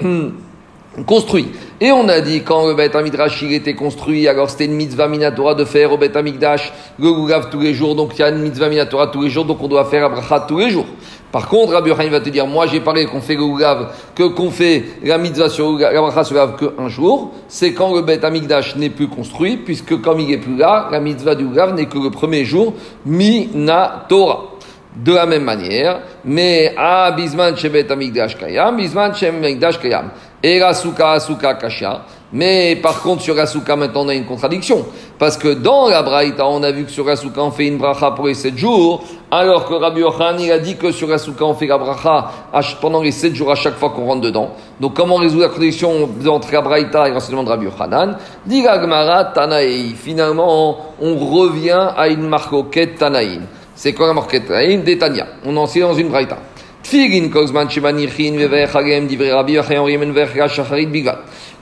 [1.05, 1.51] construit.
[1.83, 5.07] Et on a dit quand le Bet Amidrash il était construit, alors c'était une mitzvah
[5.07, 7.95] minatora de faire au Bet Amikdash le Lulav tous les jours.
[7.95, 10.45] Donc il y a une mitzvah minatora tous les jours, donc on doit faire Abrachat
[10.47, 10.85] tous les jours.
[11.31, 14.51] Par contre, Rabbi Yochanan va te dire, moi j'ai parlé qu'on fait le que qu'on
[14.51, 18.23] fait la mitzvah sur la bracha sur le que un jour, c'est quand le Bet
[18.23, 21.87] Amigdash n'est plus construit, puisque comme il n'est plus là, la mitzvah du Gav n'est
[21.87, 22.75] que le premier jour,
[23.07, 24.49] Mina Torah.
[24.93, 30.11] De la même manière, mais à Bisman Bet Amigdash Kayam, Bisman Amigdash Kayam.
[30.43, 31.19] Et la Souka,
[31.55, 32.01] Kasha.
[32.33, 34.85] Mais par contre, sur Asuka, maintenant, on a une contradiction.
[35.19, 38.11] Parce que dans la Braïta, on a vu que sur Asuka, on fait une bracha
[38.11, 41.55] pour les 7 jours, alors que Rabbi Yochan, il a dit que sur Asuka, on
[41.55, 42.31] fait la bracha
[42.79, 44.51] pendant les 7 jours à chaque fois qu'on rentre dedans.
[44.79, 48.17] Donc, comment résoudre la contradiction entre la et l'enseignement de Rabbi Yochanan?
[48.45, 49.93] Dit Gmara Tanaï.
[50.01, 53.41] Finalement, on revient à une marcoquette Tanaïn.
[53.75, 54.79] C'est quoi la marquette Tanaïn?
[54.79, 55.27] Détania.
[55.45, 56.37] On en sait dans une Braïta.
[56.83, 57.29] Tfigin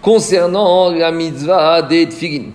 [0.02, 2.46] concernant la mitzvah des tfilin.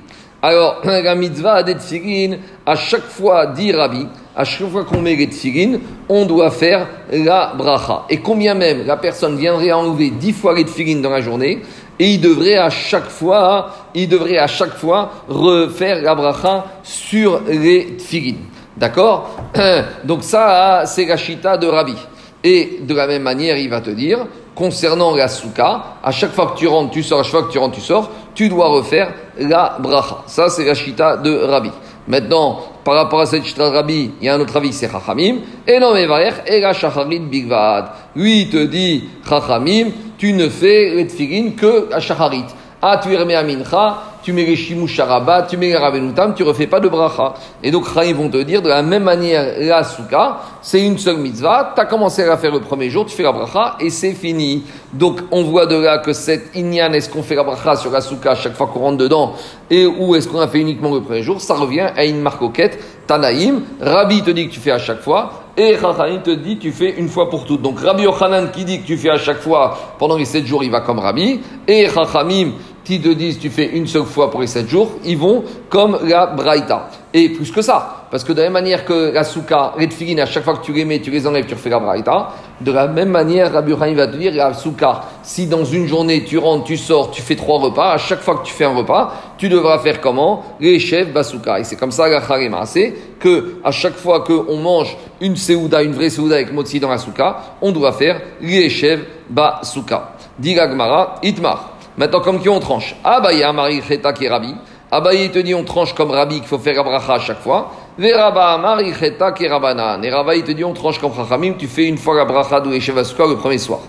[0.42, 5.14] Alors, la mitzvah des tfilin, à chaque fois, dit Rabbi, à chaque fois qu'on met
[5.14, 8.06] les tfilin, on doit faire la bracha.
[8.08, 11.60] Et combien même la personne viendrait enlever dix fois les tfilin dans la journée,
[11.98, 17.42] et il devrait à chaque fois, il devrait à chaque fois refaire la bracha sur
[17.46, 18.36] les tfilin.
[18.76, 19.36] D'accord?
[20.04, 21.96] Donc ça, c'est la chita de Rabbi.
[22.44, 26.48] Et de la même manière, il va te dire, concernant la souka, à chaque fois
[26.48, 28.68] que tu rentres, tu sors, à chaque fois que tu rentres, tu sors, tu dois
[28.68, 30.18] refaire la bracha.
[30.26, 31.70] Ça, c'est la chita de Rabbi.
[32.06, 34.90] Maintenant, par rapport à cette chita de Rabbi, il y a un autre avis, c'est
[34.92, 35.36] Chachamim.
[35.66, 36.06] Et non, mais
[36.46, 37.86] et la shacharit bigvad.
[38.14, 39.86] Lui, il te dit, Chachamim,
[40.18, 42.44] tu ne fais les que à shacharit.
[42.86, 46.66] Ah, tu remets à mincha, tu mets les shimusharabat, tu mets les ravenutam, tu refais
[46.66, 47.32] pas de bracha.
[47.62, 51.16] Et donc, ils vont te dire, de la même manière, la souka, c'est une seule
[51.16, 53.88] mitzvah, tu as commencé à la faire le premier jour, tu fais la bracha, et
[53.88, 54.64] c'est fini.
[54.92, 58.02] Donc, on voit de là que cette inyan, est-ce qu'on fait la bracha sur la
[58.02, 59.32] souka chaque fois qu'on rentre dedans,
[59.70, 62.78] et ou est-ce qu'on a fait uniquement le premier jour, ça revient à une marcoquette,
[63.06, 66.72] Tanaïm, Rabbi te dit que tu fais à chaque fois, et Chachamim te dit tu
[66.72, 67.62] fais une fois pour toutes.
[67.62, 70.64] Donc Rabbi Yochanan qui dit que tu fais à chaque fois pendant les sept jours,
[70.64, 72.52] il va comme Rabbi, et Chachamim
[72.84, 75.98] qui te disent tu fais une seule fois pour les sept jours, ils vont comme
[76.04, 76.88] la Braïta.
[77.16, 80.26] Et plus que ça, parce que de la même manière que la souka, les à
[80.26, 82.30] chaque fois que tu les mets, tu les enlèves, tu refais la braïta.
[82.60, 86.24] De la même manière, Rabbi Haim va te dire, la souka, si dans une journée
[86.24, 88.74] tu rentres, tu sors, tu fais trois repas, à chaque fois que tu fais un
[88.74, 90.42] repas, tu devras faire comment?
[90.58, 91.60] Les chefs basouka.
[91.60, 95.84] Et c'est comme ça la charema, c'est que à chaque fois qu'on mange une seouda,
[95.84, 100.10] une vraie seouda avec motzi dans la souka, on doit faire les chefs basouka.
[100.36, 101.73] Dit Gmara, itmar.
[101.96, 104.54] Maintenant, comme qui on tranche Abaya, Marie Cheta qui est Rabbi.
[104.90, 107.72] Abaye te dit on tranche comme Rabbi qu'il faut faire la bracha à chaque fois.
[107.96, 110.02] Veraba, Marie Cheta qui Rabbanan.
[110.04, 112.60] Et Rabba, il te dit on tranche comme Chachamim, tu fais une fois la bracha
[112.60, 113.80] de Shevasukah le premier soir.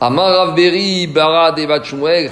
[0.00, 2.30] Amar Ravberi, Bara Devat Shmuel,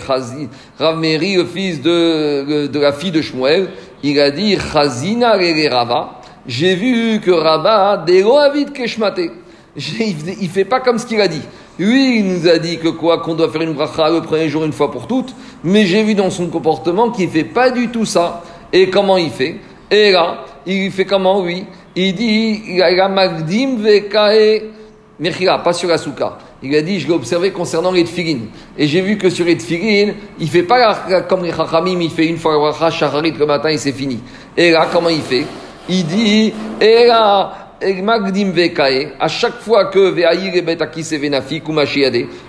[0.79, 3.69] Ravmeri, le fils de, de la fille de Shmuel,
[4.03, 5.35] il a dit Chazina
[5.71, 6.21] Rava.
[6.47, 9.21] J'ai vu que Rabba, Dero Avid Keshmate.
[9.77, 11.43] Il fait pas comme ce qu'il a dit.
[11.79, 14.64] Lui, il nous a dit que quoi Qu'on doit faire une bracha le premier jour
[14.64, 15.35] une fois pour toutes.
[15.62, 18.43] Mais j'ai vu dans son comportement qu'il fait pas du tout ça.
[18.73, 19.57] Et comment il fait?
[19.91, 21.67] Et là, il fait comment Oui.
[21.95, 24.62] Il dit il a magdim vekae
[25.19, 26.38] mechira, pas sur la souka.
[26.62, 28.47] Il a dit, je l'ai observé concernant les tfilin.
[28.77, 30.95] Et j'ai vu que sur les tfilin, il fait pas
[31.29, 34.19] comme les chachamim, il fait une fois la bracha le matin et c'est fini.
[34.57, 35.45] Et là, comment il fait?
[35.88, 40.12] Il dit, et là, à chaque fois que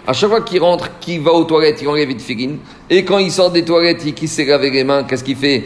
[0.07, 2.55] à chaque fois qu'il rentre, qu'il va aux toilettes, il enlève de figin.
[2.89, 5.65] Et quand il sort des toilettes, il s'est lavé les mains, qu'est-ce qu'il fait?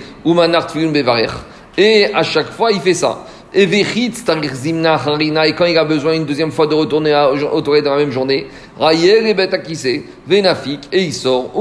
[1.78, 3.26] Et à chaque fois, il fait ça.
[3.56, 7.14] Et quand il a besoin une deuxième fois de retourner
[7.52, 8.48] aux toilettes dans la même journée,
[8.82, 11.52] et il sort,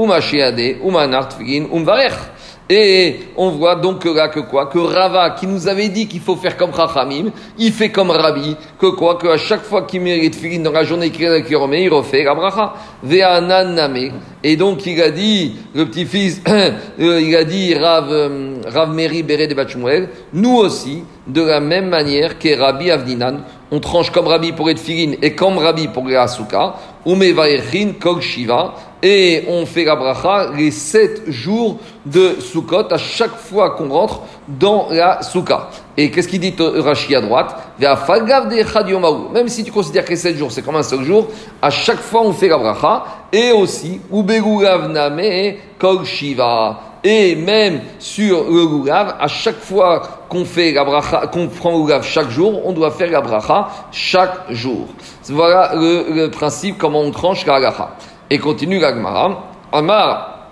[2.69, 6.37] Et on voit donc là que quoi Que Rava, qui nous avait dit qu'il faut
[6.37, 7.25] faire comme Chachamim,
[7.57, 10.83] il fait comme Rabbi, que quoi Que à chaque fois qu'il mérite firin dans la
[10.83, 12.73] journée qu'il remet, il refait la bracha.
[14.43, 19.23] Et donc il a dit, le petit-fils, euh, il a dit Rav, euh, Rav Meri
[19.23, 23.39] Beret de Bachmuel, nous aussi, de la même manière que Rabbi Avdinan,
[23.71, 26.75] on tranche comme Rabbi pour être firin et comme Rabbi pour les Asuka,
[27.99, 28.73] Kol Shiva,
[29.03, 34.21] et on fait la bracha les sept jours de Sukkot à chaque fois qu'on rentre
[34.47, 35.67] dans la Souka.
[35.97, 37.55] Et qu'est-ce qu'il dit Rashi à droite?
[39.33, 41.27] Même si tu considères que les sept jours c'est comme un seul jour,
[41.61, 43.99] à chaque fois on fait la bracha et aussi
[45.77, 46.79] Kol Shiva.
[47.05, 51.83] Et même sur le Lulav, à chaque fois qu'on fait la bracha, qu'on prend le
[51.83, 54.87] Lulav chaque jour, on doit faire la bracha chaque jour.
[55.27, 57.89] Voilà le, principe, comment on tranche la halacha.
[58.33, 59.43] Et continue l'agmara.
[59.71, 60.49] Amar,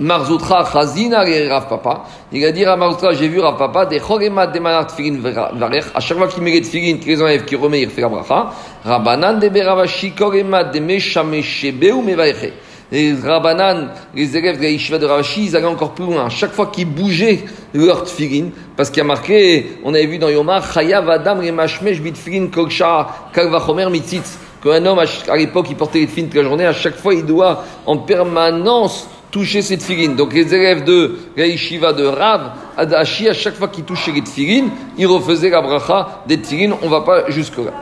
[0.00, 2.02] Marzoutra Chazina Rav Papa.
[2.32, 5.84] Il a dit à Marzoutra, j'ai vu Rav Papa, des Choremat de Manat Tfilin Varech,
[5.94, 8.50] à chaque fois qu'il les Tfilin, qu'il les enlève, qu'il remet, il fait la bracha.
[8.84, 12.52] Rabanan de Beravashi Choremat de Meshameshebe ou Mevaeche.
[12.90, 16.28] Les Rabanan, les élèves de la Yeshiva de Ravashi, ils allaient encore plus loin.
[16.30, 20.30] Chaque fois qu'ils bougeaient leur tfilin, parce qu'il y a marqué, on avait vu dans
[20.30, 26.06] Yomar, Chayav Adam Remashmesh Bitfilin Koksha Kalvachomer Mitzitz qu'un homme, à l'époque, il portait les
[26.06, 30.16] filines toute la journée, à chaque fois, il doit en permanence toucher cette filine.
[30.16, 31.46] Donc les élèves de la
[31.92, 36.40] de Rav, Adashi, à chaque fois qu'ils touchaient les tfilines, ils refaisaient la bracha des
[36.40, 36.74] tfilines.
[36.82, 37.72] On ne va pas jusque-là.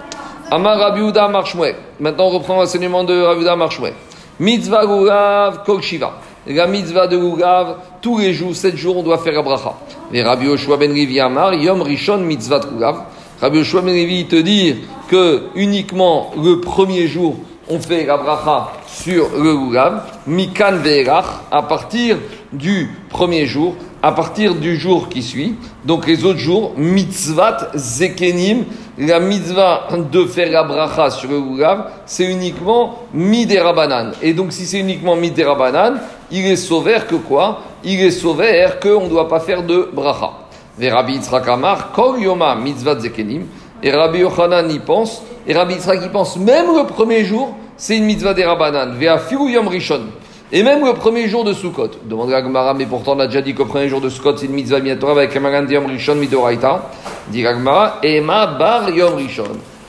[0.50, 1.74] Amar Rabiuda Marshmoué.
[2.00, 3.92] Maintenant, on reprend l'enseignement de Rabiuda Marshmoué.
[4.40, 6.12] Mitzvah Gurav Kol Shiva.
[6.46, 9.74] La mitzvah de Gurav, tous les jours, sept jours, on doit faire la bracha.
[10.10, 13.02] Mais Rabbi Yoshua ben Rivi Amar, Yom Rishon Mitzvah Gurav.
[13.40, 14.74] Rabbi Yoshua Rivi te dit
[15.08, 17.36] que uniquement le premier jour,
[17.68, 22.16] on fait la bracha sur le lulav, mikan ve'erach, à partir
[22.52, 25.54] du premier jour, à partir du jour qui suit.
[25.84, 28.64] Donc les autres jours, mitzvat zekenim,
[28.98, 34.14] la mitzvah de faire la bracha sur le lulav, c'est uniquement miderabanan.
[34.20, 36.00] Et donc si c'est uniquement miderabanan,
[36.32, 37.62] il est sauvé que quoi?
[37.84, 40.47] Il est sauvé qu'on ne doit pas faire de bracha.
[40.80, 43.46] Rabbi Yitzhak Amar, kol yoma mitzvat zekenim,
[43.82, 47.96] et Rabbi Yochanan y pense, et Rabbi Yitzhak y pense, même le premier jour, c'est
[47.96, 50.02] une mitzvah des Rabbanan, Vea Yom Rishon.
[50.50, 51.90] Et même le premier jour de Sukkot.
[52.04, 54.52] Demande Gmara, mais pourtant on a déjà dit le premier jour de Sukkot c'est une
[54.52, 56.90] mitzvah minatora avec un Yom Rishon Midoraita.
[57.28, 59.44] Dit Gmara, Ema Bar Yom Rishon.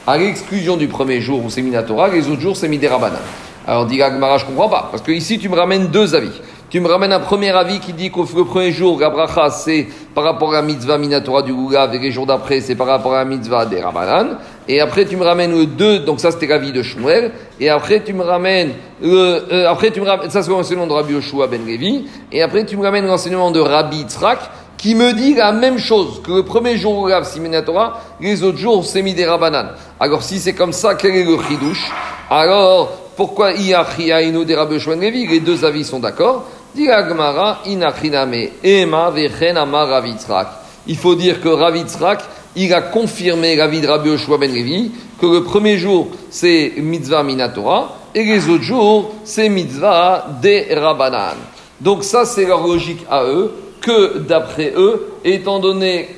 [0.05, 3.19] À l'exclusion du premier jour où c'est Minatora, les autres jours c'est Miderabanan.
[3.67, 6.41] Alors dit Gmara, je comprends pas, parce que ici tu me ramènes deux avis.
[6.69, 10.23] Tu me ramènes un premier avis qui dit qu'au le premier jour, la c'est par
[10.23, 13.17] rapport à la mitzvah minatora du Goulav, et les jours d'après, c'est par rapport à
[13.17, 14.37] la mitzvah des Rabanan.
[14.67, 17.31] Et après, tu me ramènes le deux, donc ça c'était l'avis de Shmuel.
[17.59, 20.93] Et après, tu me ramènes le, euh, après, tu me ramènes, ça c'est l'enseignement de
[20.93, 22.05] Rabbi Yoshua ben Levi.
[22.31, 24.37] Et après, tu me ramènes l'enseignement de Rabbi Tzrak,
[24.77, 28.59] qui me dit la même chose, que le premier jour Goulav, c'est minatora, les autres
[28.59, 29.69] jours, c'est des Rabanan.
[29.99, 31.91] Alors, si c'est comme ça, quel est le chidouche?
[32.29, 35.25] Alors, pourquoi Iyachiaïno des Rabbi ben Levi?
[35.25, 36.45] Les deux avis sont d'accord.
[36.75, 36.87] Il
[40.97, 42.21] faut dire que Ravitzrak,
[42.55, 46.73] il a confirmé la vie de Rabbi Yoshua ben Levi, que le premier jour c'est
[46.77, 51.37] mitzvah minatora et les autres jours c'est mitzvah des Rabbanan.
[51.81, 53.51] Donc ça c'est leur logique à eux,
[53.81, 56.15] que d'après eux, étant donné,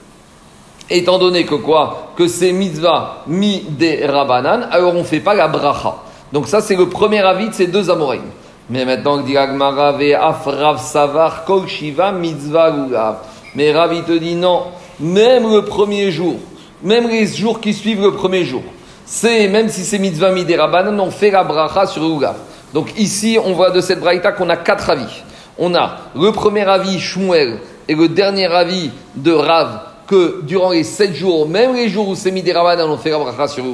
[0.90, 2.12] étant donné que quoi?
[2.16, 5.96] Que c'est mitzvah mi des Rabbanan, alors on ne fait pas la bracha.
[6.32, 8.22] Donc ça c'est le premier avis de ces deux amorim.
[8.70, 13.20] Mais maintenant, dit Agmara, afrav savar kol shiva mitzvah
[13.56, 14.62] Mais Ravi te dit non,
[15.00, 16.36] même le premier jour,
[16.80, 18.62] même les jours qui suivent le premier jour,
[19.04, 22.26] c'est, même si c'est mitzvah miderabanan, on fait la bracha sur le
[22.72, 25.24] Donc ici, on voit de cette braïta qu'on a quatre avis.
[25.58, 30.84] On a le premier avis Shmuel et le dernier avis de Rav que durant les
[30.84, 33.72] sept jours, même les jours où c'est miderabanan, on fait la bracha sur le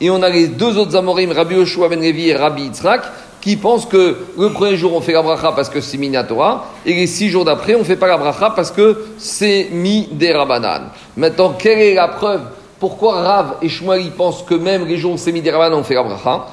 [0.00, 3.02] Et on a les deux autres amorim, Rabbi Yoshua ben Levi et Rabbi Yitzhak,
[3.46, 6.92] qui pensent que le premier jour on fait la bracha parce que c'est Minatora, et
[6.92, 10.32] les six jours d'après on ne fait pas la bracha parce que c'est mi des
[10.32, 10.88] Rabanan.
[11.16, 12.40] Maintenant, quelle est la preuve?
[12.80, 15.84] Pourquoi Rav et Shmuel pensent que même les jours où c'est mi des Rabanan on
[15.84, 16.46] fait la bracha?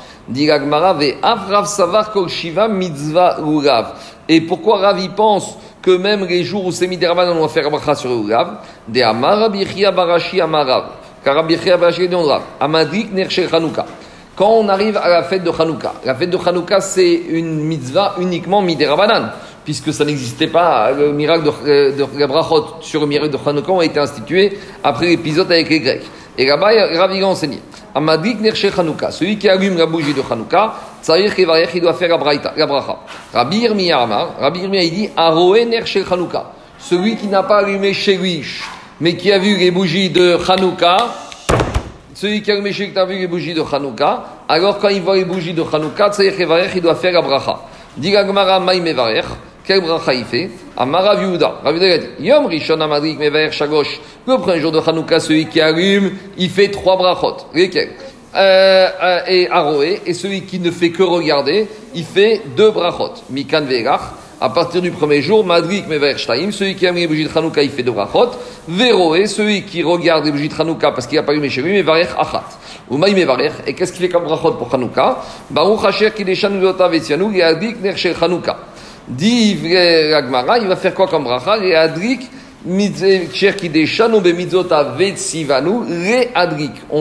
[1.65, 3.39] Savar Kol Shiva Mitzvah
[4.29, 7.41] Et pourquoi Rav y pense que même les jours où c'est mi des Rabanan on
[7.41, 10.84] va faire la bracha sur Urav De Amar Barashi Amarav.
[11.25, 12.15] Car Rabbi Barashi dit
[12.60, 13.88] Amadik Nershel Chanukah.
[14.43, 18.15] Quand on arrive à la fête de Hanouka, la fête de Hanouka, c'est une mitzvah
[18.19, 19.32] uniquement midérabanan,
[19.63, 20.91] puisque ça n'existait pas.
[20.91, 25.06] Le miracle de, euh, de, brachot sur le miracle de Hanouka a été institué après
[25.06, 26.03] l'épisode avec les Grecs.
[26.38, 27.60] Et là-bas, Rav a enseigné.
[27.95, 32.10] Amadik Nershe Hanouka, celui qui allume la bougie de Hanouka, Tsaïr Kevarech, il doit faire
[32.10, 32.97] la, la bracha.
[33.34, 36.51] Rabbi Yirmiya Amar, Rabbi Yirmiya, il dit Aroé ner shel Hanouka.
[36.79, 38.43] Celui qui n'a pas allumé chez lui,
[38.99, 40.97] mais qui a vu les bougies de Hanouka,
[42.13, 45.54] celui qui a a vu les bougies de Hanouka, alors quand il voit les bougies
[45.54, 47.60] de Hanouka, il doit faire la bracha.
[47.97, 48.13] Dit
[49.65, 50.49] quel bracha il fait?
[50.76, 51.60] Amara Viuda.
[51.63, 53.99] Raviuda dit Yom Rishon Amadrik Mevarech Shagosh.
[54.28, 57.38] Le premier jour de Hanouka, celui qui allume, il fait trois brachot.
[57.56, 57.69] Euh,
[58.36, 63.13] euh, et Aroé, et celui qui ne fait que regarder, il fait deux brachot.
[63.30, 63.62] Mikan
[64.43, 67.29] à partir du premier jour, Madrik Mevaer Shtaim, celui qui a mis les bougies de
[67.34, 68.32] Hanouka, il fait deux brachot.
[68.67, 71.71] Veroé, celui qui regarde les bougies de Hanouka parce qu'il n'a pas allumé chez lui,
[71.71, 72.43] Mevaer Achat.
[72.89, 75.19] Ou Maï Mevaer, et qu'est-ce qu'il fait comme brachot pour Hanouka?
[75.49, 78.58] Baruch Hasher Kideshan Udota Vetianou, Yadik Ner Shel Hanouka.
[79.08, 79.58] Dit
[80.13, 81.60] Agmara, il va faire quoi comme bracha?
[81.60, 82.29] Yadik
[82.65, 82.77] on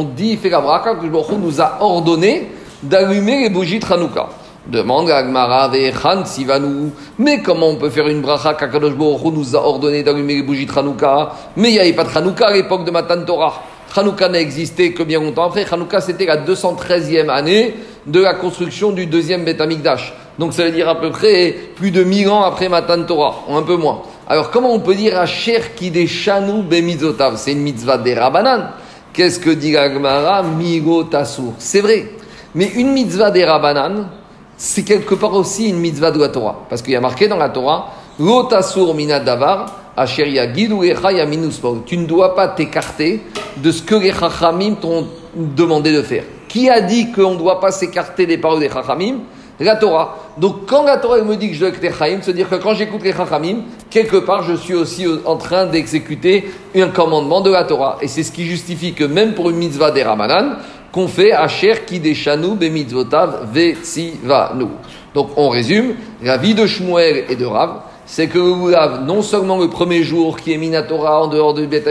[0.05, 2.52] dit, il fait la bracha, que le nous a ordonné
[2.85, 4.28] d'allumer les bougies de Hanouka.
[4.66, 5.72] Demande à Agmara,
[7.18, 10.66] mais comment on peut faire une bracha qu'Akadosh Baruch nous a ordonné d'allumer les bougies
[10.66, 11.33] de Hanouka?
[11.57, 13.61] Mais il n'y avait pas de Hanouka à l'époque de Matan Torah.
[13.96, 15.66] Hanouka n'a existé que bien longtemps après.
[15.68, 17.75] Hanouka, c'était la 213e année
[18.07, 20.14] de la construction du deuxième Beth Amikdash.
[20.38, 23.57] Donc ça veut dire à peu près plus de 1000 ans après Matan Torah, ou
[23.57, 24.03] un peu moins.
[24.29, 27.37] Alors comment on peut dire Asher qui des chanou bemizotav?
[27.37, 28.70] C'est une mitzvah des Rabanan.
[29.12, 31.05] Qu'est-ce que dit Gagmara Migo
[31.59, 32.12] C'est vrai.
[32.55, 34.07] Mais une mitzvah des Rabanan,
[34.56, 36.64] c'est quelque part aussi une mitzvah de la Torah.
[36.68, 37.92] Parce qu'il y a marqué dans la Torah
[41.86, 43.22] Tu ne dois pas t'écarter
[43.56, 46.24] de ce que les Chachamim t'ont demandé de faire.
[46.48, 49.20] Qui a dit qu'on ne doit pas s'écarter des paroles des Chachamim?
[49.60, 50.16] La Torah.
[50.38, 52.74] Donc quand la Torah me dit que je dois écouter Chaim, c'est dire que quand
[52.74, 57.64] j'écoute les Chachamim, quelque part je suis aussi en train d'exécuter un commandement de la
[57.64, 57.98] Torah.
[58.00, 60.56] Et c'est ce qui justifie que même pour une mitzvah des Ramadan,
[60.92, 64.66] qu'on fait Asher Kideshanu Bemitzvotav Vetsivanu.
[65.14, 69.59] Donc on résume, la vie de Shmuel et de Rav, c'est que le non seulement
[69.59, 71.88] le premier jour qui est Minatora en dehors de Beth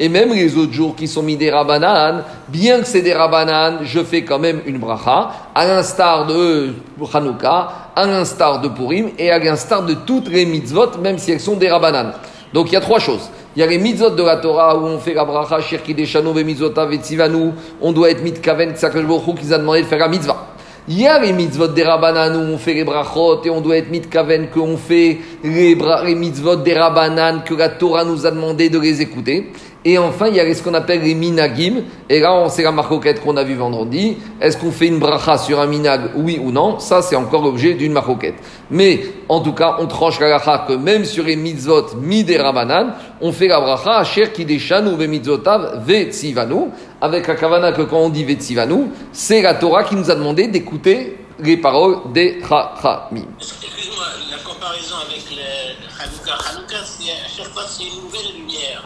[0.00, 3.78] et même les autres jours qui sont mis des rabanan, bien que c'est des rabanan,
[3.84, 6.74] je fais quand même une bracha, à l'instar de
[7.12, 11.40] Hanouka, à l'instar de Purim et à l'instar de toutes les mitzvot, même si elles
[11.40, 12.12] sont des rabanan.
[12.52, 13.30] Donc il y a trois choses.
[13.56, 16.34] Il y a les mitzvot de la Torah où on fait la bracha, shirki deshano,
[16.34, 16.98] mitzvotav et
[17.80, 20.48] on doit être mitkaven, qui a demandé de faire la mitzvah.
[20.88, 23.76] Il y a les mitzvot des rabanan où on fait les brachot et on doit
[23.76, 28.68] être mitkaven qu'on fait les, les mitzvot des rabanan que la Torah nous a demandé
[28.68, 29.52] de les écouter.
[29.86, 31.82] Et enfin, il y a ce qu'on appelle les minagim.
[32.08, 34.16] Et là, c'est la marcoquette qu'on a vu vendredi.
[34.40, 36.78] Est-ce qu'on fait une bracha sur un minag, oui ou non?
[36.78, 38.34] Ça, c'est encore l'objet d'une marcoquette.
[38.74, 42.94] Mais, en tout cas, on tranche la bracha que même sur les mitzvot midé rabanan,
[43.20, 46.72] on fait la bracha asher kideshanu ve mitzvotav ve tzivanu.
[47.00, 48.36] Avec la kavana que quand on dit ve
[49.12, 53.26] c'est la Torah qui nous a demandé d'écouter les paroles des chachamim.
[53.38, 56.32] Excuse-moi, la comparaison avec le Hanouka.
[56.50, 58.82] Hanouka, à chaque fois, c'est une nouvelle lumière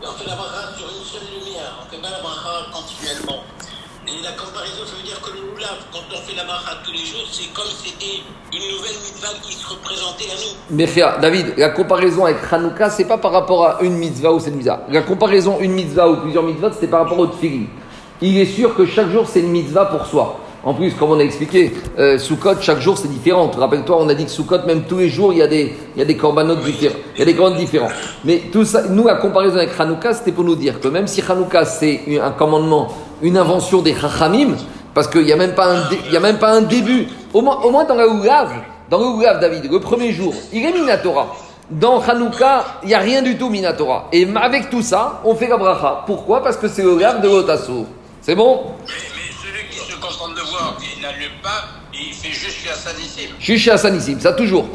[0.00, 3.42] on fait la bracha sur une seule lumière, on fait pas la bracha continuellement.
[4.08, 6.92] Et la comparaison, ça veut dire que le loulav, quand on fait la bracha tous
[6.92, 10.56] les jours, c'est comme c'était une nouvelle mitzvah qui se représentait à nous.
[10.70, 10.88] Mais
[11.20, 14.86] David, la comparaison avec Hanouka, c'est pas par rapport à une mitzvah ou cette mitzvah.
[14.88, 17.66] La comparaison une mitzvah ou plusieurs mitzvahs, c'était par rapport au tfilin.
[18.22, 20.40] Il est sûr que chaque jour, c'est une mitzvah pour soi.
[20.64, 23.50] En plus, comme on a expliqué, euh, Soukot, chaque jour c'est différent.
[23.56, 25.98] Rappelle-toi, on a dit que Soukot, même tous les jours, il y a des, il
[25.98, 26.96] y a des corbanotes différents.
[27.14, 27.90] Il y a des corbanotes différents.
[28.24, 31.22] Mais tout ça, nous, la comparaison avec Hanouka, c'était pour nous dire que même si
[31.22, 32.88] Hanouka, c'est un commandement,
[33.22, 34.56] une invention des Chachamim,
[34.94, 37.42] parce qu'il n'y a, même pas un il y a même pas un début, au
[37.42, 38.50] moins, au moins dans la Oulav,
[38.90, 41.36] dans David, le premier jour, il est Minatora.
[41.70, 44.08] Dans Hanouka, il n'y a rien du tout Minatora.
[44.10, 46.04] Et avec tout ça, on fait la bracha.
[46.06, 46.42] Pourquoi?
[46.42, 47.86] Parce que c'est le Oulav de l'Otasso.
[48.22, 48.72] C'est bon?
[52.00, 53.34] Il fait juste chez Hassanissim.
[53.38, 54.66] Juste chez Hassanissim, ça toujours.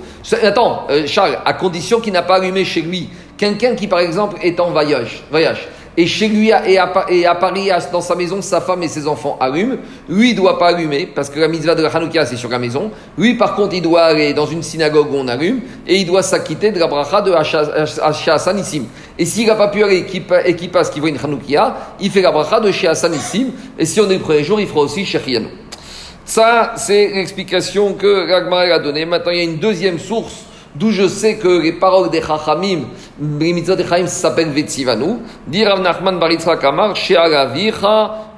[0.44, 3.10] Attends, euh, Charles, à condition qu'il n'a pas allumé chez lui.
[3.38, 8.02] Quelqu'un qui, par exemple, est en voyage, voyage et chez lui et à, Paris, dans
[8.02, 9.76] sa maison, sa femme et ses enfants allument.
[10.10, 12.60] Lui, il doit pas allumer parce que la mitzvah de la Hanouka, c'est sur la
[12.60, 12.92] maison.
[13.18, 16.24] Lui, par contre, il doit aller dans une synagogue où on allume et il doit
[16.24, 17.32] s'acquitter de la bracha de
[18.32, 18.86] Hassanissim.
[19.20, 20.06] Et s'il n'a pas pu aller
[20.46, 23.52] et qu'il passe, qu'il voit une Hanoukia, il fait la bracha de chez Hassanissim.
[23.78, 25.20] Et si on est le premier jour, il fera aussi chez
[26.26, 29.06] ça, c'est l'explication que Ragmar a donnée.
[29.06, 30.46] Maintenant, il y a une deuxième source
[30.76, 32.82] d'où je sais que les paroles des Chachamim,
[33.40, 35.18] les mitzvot des Chachamim s'appellent Vetzivanu.
[35.48, 36.94] Dit Rav Nachman Baritzra Kamar,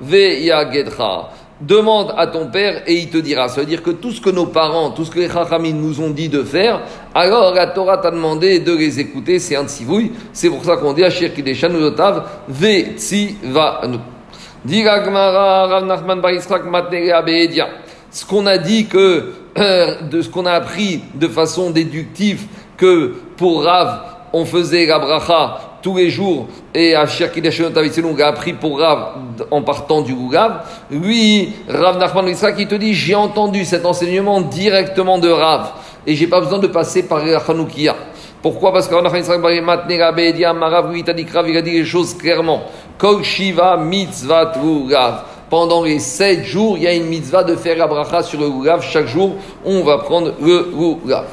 [0.02, 1.30] ve'yagedcha.
[1.62, 3.48] Demande à ton père et il te dira.
[3.48, 6.02] Ça veut dire que tout ce que nos parents, tout ce que les Chachamim nous
[6.02, 6.82] ont dit de faire,
[7.14, 10.12] alors la Torah t'a demandé de les écouter, c'est un tsivouille.
[10.34, 14.00] C'est pour ça qu'on dit Asher Kideshan Uzotav Vetzivanu.
[14.66, 16.60] Dit Rav Nachman Baritzra
[18.16, 22.48] ce qu'on a dit que, de ce qu'on a appris de façon déductive,
[22.78, 24.02] que pour Rav,
[24.34, 29.14] on faisait la bracha tous les jours, et à on a appris pour Rav
[29.52, 35.20] en partant du Gougav, lui, Rav Nachman qui te dit, j'ai entendu cet enseignement directement
[35.20, 35.72] de Rav,
[36.08, 37.96] et j'ai pas besoin de passer par la Hanoukia.
[38.42, 38.74] Pourquoi?
[38.74, 42.64] Parce que Rav lui, il a dit les choses clairement.
[42.98, 44.54] Kol Shiva mitzvah
[45.50, 48.50] Pendant les sept jours, il y a une mitzvah de faire la bracha sur le
[48.50, 48.82] Gougav.
[48.82, 51.26] Chaque jour, on va prendre le Gougav.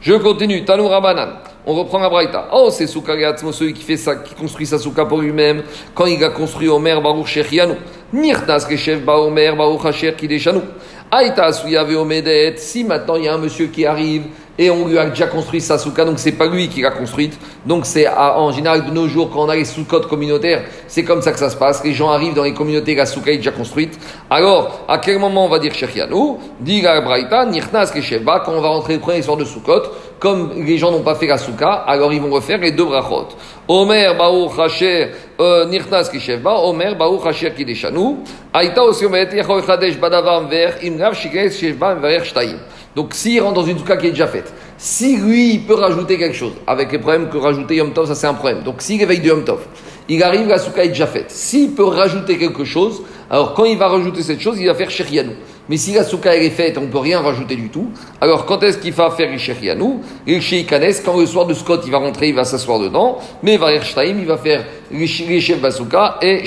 [0.00, 0.64] Je continue.
[0.64, 1.38] Tanou Rabanan.
[1.64, 2.48] On reprend la braïta.
[2.52, 5.62] Oh, c'est Souka celui qui fait ça, qui construit sa souka pour lui-même.
[5.94, 7.74] Quand il a construit Omer Baruch Shechianu.
[8.12, 10.60] Nirtas Keshev Ba Omer Baruch Hasher Kideshanu.
[11.08, 12.56] Aïta Asuyave Omedet.
[12.56, 14.24] Si maintenant il y a un monsieur qui arrive
[14.58, 17.38] et on lui a déjà construit sa souka, donc c'est pas lui qui l'a construite.
[17.66, 21.22] Donc c'est en général de nos jours quand on a les sous-codes communautaires, c'est comme
[21.22, 21.82] ça que ça se passe.
[21.84, 23.98] Les gens arrivent dans les communautés, la souka est déjà construite.
[24.28, 28.52] Alors, à quel moment on va dire Shechianu Dit la braïta, Nirtas Keshev Ba, quand
[28.52, 29.82] on va rentrer le premier soir de soukot
[30.22, 33.26] comme les gens n'ont pas fait la souka, alors ils vont refaire les deux brachot.
[33.66, 38.18] Omer Baou Hacher euh, Nirnas Kishevba, Omer Baou Hacher Kideshanu,
[38.54, 42.58] Aïta aussi Omet Yachol Chadesh Badavam Ver, Imrav Shikres Shevba Ver Shtaim.
[42.94, 46.18] Donc s'il rentre dans une souka qui est déjà faite, si lui il peut rajouter
[46.18, 48.62] quelque chose, avec les problèmes que rajouter Yom Tov, ça c'est un problème.
[48.62, 49.60] Donc s'il réveille du Yom Tov,
[50.08, 51.30] il arrive, la souka est déjà faite.
[51.30, 54.90] S'il peut rajouter quelque chose, alors quand il va rajouter cette chose, il va faire
[54.90, 55.32] Sherianou.
[55.68, 57.90] Mais si la souka est faite, on ne peut rien rajouter du tout.
[58.20, 61.98] Alors quand est-ce qu'il va faire Isherianou Ishikanes, quand le soir de Scott, il va
[61.98, 63.18] rentrer, il va s'asseoir dedans.
[63.42, 66.42] Mais il va faire Rishev Basuka et.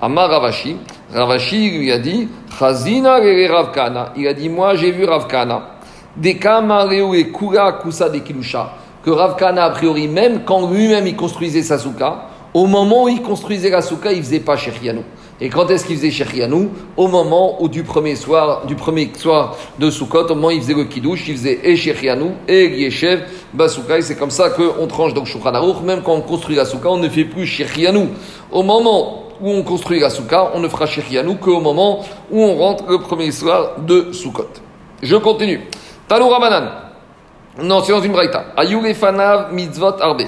[0.00, 0.76] Amar Ravashi,
[1.14, 4.12] Ravashi lui a dit Chazina Ravkana.
[4.16, 5.70] Il a dit Moi j'ai vu Ravkana.
[6.16, 8.72] Dekamareu et Kura Kusa de Kilusha.
[9.04, 13.22] Que Ravkana, a priori, même quand lui-même il construisait sa souka, au moment où il
[13.22, 15.02] construisait la souka, il faisait pas Sherianou.
[15.40, 19.56] Et quand est-ce qu'il faisait Shechianou Au moment où du premier soir, du premier soir
[19.80, 23.22] de Sukkot, au moment où il faisait le Kiddush, il faisait et Shechianou et Yeshev
[23.52, 23.98] Basouka.
[23.98, 26.98] Et c'est comme ça qu'on tranche donc Shulchan Même quand on construit la Souka, on
[26.98, 28.10] ne fait plus Shechianou.
[28.52, 32.56] Au moment où on construit la Souka, on ne fera Shechianou qu'au moment où on
[32.56, 34.48] rentre le premier soir de Sukkot.
[35.02, 35.60] Je continue.
[36.08, 36.70] Talou Ramanan.
[37.62, 38.46] Non, c'est dans une braïta.
[38.94, 40.22] Fanav mitzvot arbe.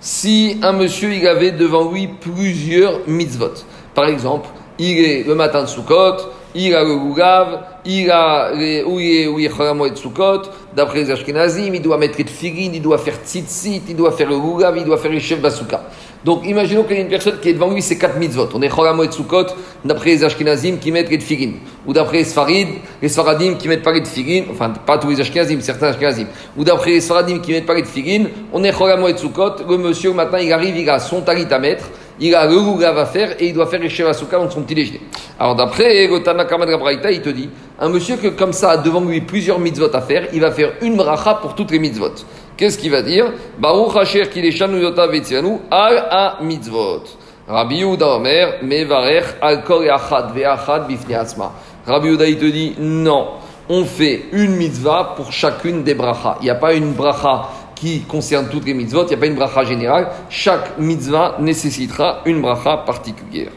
[0.00, 3.54] Si un monsieur, il avait devant lui plusieurs mitzvot.
[3.94, 4.48] Par exemple,
[4.78, 6.16] il est le matin de Sukkot,
[6.54, 10.42] il a le Gugav, il a il est de Sukkot,
[10.74, 14.28] d'après les Ashkenazim, il doit mettre le Tfigin, il doit faire Tzitzit, il doit faire
[14.28, 15.82] le Gugav, il doit faire le Chef Basuka.
[16.24, 18.48] Donc imaginons qu'il y a une personne qui est devant lui, c'est quatre mitzvot.
[18.54, 19.46] On est Choramo et Sukkot,
[19.84, 21.54] d'après les Ashkenazim qui mettent les Tfigin.
[21.86, 22.68] Ou d'après les Sfarid,
[23.00, 26.26] les Sfaradim qui mettent pas les Tfigin, enfin pas tous les Ashkenazim, certains Ashkenazim.
[26.56, 29.78] Ou d'après les Sfaradim qui mettent pas les Tfigin, on est Choramo et Sukkot, le
[29.78, 31.86] monsieur maintenant il arrive, il a son talit à mettre,
[32.20, 34.62] il a le Gugav à faire et il doit faire les Chef Basuka dans son
[34.62, 35.00] petit déjeuner.
[35.40, 37.48] Alors d'après le Tanakama de il te dit,
[37.80, 40.74] un monsieur que comme ça a devant lui plusieurs mitzvot à faire, il va faire
[40.82, 42.14] une bracha pour toutes les mitzvot.
[42.62, 43.24] Qu'est-ce qu'il va dire
[43.58, 47.02] Baruch Hasher Kileshanu Yota Vetzianu al a mitzvot.
[47.48, 51.50] Rabbi Yehuda Omer mevarech al kol achad ve'achad bifnei atzma.
[51.84, 53.30] Rabbi Yehuda il te dit non,
[53.68, 56.36] on fait une mitzvah pour chacune des brachas.
[56.40, 59.26] Il n'y a pas une bracha qui concerne toutes les mitzvot, il n'y a pas
[59.26, 60.10] une bracha générale.
[60.30, 63.50] Chaque mitzvah nécessitera une bracha particulière.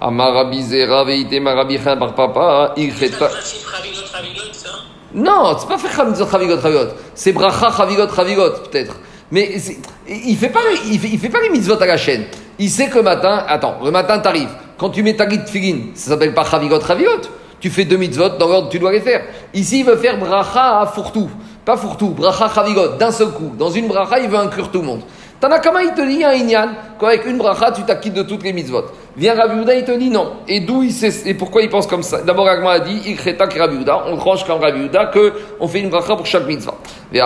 [0.00, 2.92] Amar Rabbi Zera ve'ite Rabbi bar papa il
[5.14, 6.92] non, c'est pas faire Chavigot Chavigot.
[7.14, 8.96] C'est Bracha Chavigot Chavigot, peut-être.
[9.30, 9.56] Mais
[10.08, 12.24] il fait pas, il fait, pas les mitzvot à la chaîne.
[12.58, 14.50] Il sait que le matin, attends, le matin t'arrives.
[14.76, 17.22] Quand tu mets ta guide figin, ça s'appelle pas Chavigot Chavigot.
[17.60, 19.22] Tu fais deux mitzvot dans l'ordre tu dois les faire.
[19.52, 21.28] Ici, il veut faire bracha à fourtou.
[21.64, 23.52] Pas fourtou, bracha chavigot, d'un seul coup.
[23.58, 25.02] Dans une bracha, il veut inclure tout le monde.
[25.40, 26.68] Tanakama, il te dit, un inyan,
[26.98, 28.84] qu'avec une bracha, tu t'acquittes de toutes les mitzvot.
[29.16, 30.34] Vient Rabbi il te dit non.
[30.46, 32.22] Et d'où il sait, et pourquoi il pense comme ça?
[32.22, 35.32] D'abord, Agma a dit, Ikreta que Rabbi on tranche comme Rabbi Uda, que
[35.66, 36.74] fait une bracha pour chaque mitzvah.
[37.12, 37.20] Et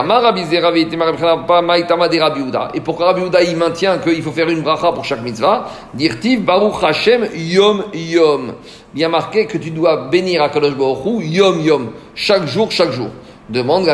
[2.81, 5.67] pourquoi Rabbi Uda, il maintient qu'il faut faire une bracha pour chaque mitzvah?
[5.93, 8.55] Dirtiv Baruch Hashem Yom Yom.
[8.95, 11.93] Bien marqué que tu dois bénir à Kadosh Baruch Yom Yom.
[12.15, 13.09] Chaque jour, chaque jour.
[13.53, 13.87] Demande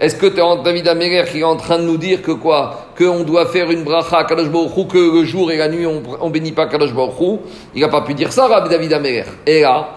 [0.00, 2.86] Est-ce que David Améler qui est en train de nous dire que quoi?
[2.96, 4.46] Qu'on doit faire une bracha à Kadosh
[4.88, 6.90] que le jour et la nuit on ne bénit pas Kadosh
[7.74, 9.24] Il n'a pas pu dire ça, Rabbi David Améler.
[9.46, 9.96] Et là,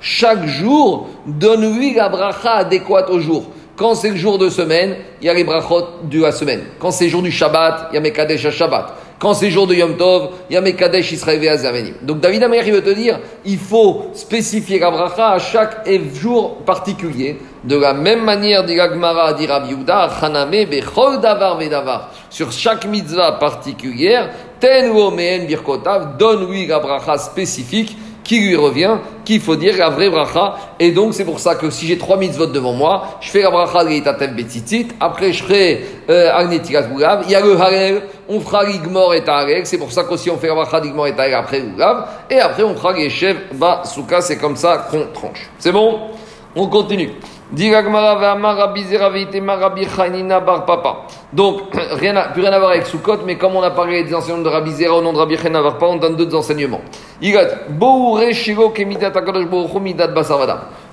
[0.00, 3.44] chaque jour, donne-lui la bracha adéquate au jour.
[3.76, 6.62] Quand c'est le jour de semaine, il y a les brachot de la semaine.
[6.80, 9.05] Quand c'est le jour du Shabbat, il y a Mekadesh à Shabbat.
[9.18, 11.94] Quand c'est jour de Yom Tov, il y a Mekadesh Israël et Azamenim.
[12.02, 16.58] Donc David Amer, il veut te dire, il faut spécifier la bracha à chaque jour
[16.66, 17.38] particulier.
[17.64, 22.10] De la même manière, Gagmara, dit Rabbi Yehuda, Chaname bechol davar vedavar.
[22.28, 27.96] Sur chaque mitzvah particulière, Tenro mehen birkotav, donne-lui la bracha spécifique
[28.26, 30.56] qui lui revient, qu'il faut dire la vraie bracha.
[30.80, 33.50] Et donc, c'est pour ça que si j'ai trois mitzvot devant moi, je fais la
[33.50, 38.02] bracha de l'itatev betzitzit, après je ferai euh, agnetiras goulav, il y a le harel,
[38.28, 41.12] on fera l'igmor et harel, c'est pour ça qu'aussi on fait la bracha d'igmor et
[41.12, 45.06] harel après goulav, et après on fera les chefs bas souka, c'est comme ça qu'on
[45.14, 45.48] tranche.
[45.60, 46.00] C'est bon?
[46.56, 47.10] On continue.
[51.32, 51.60] Donc,
[51.92, 54.48] rien plus rien à voir avec Soukot, mais comme on a parlé des enseignements de
[54.48, 56.80] Rabbi Zera au nom de Rabbi Papa, on donne deux enseignements.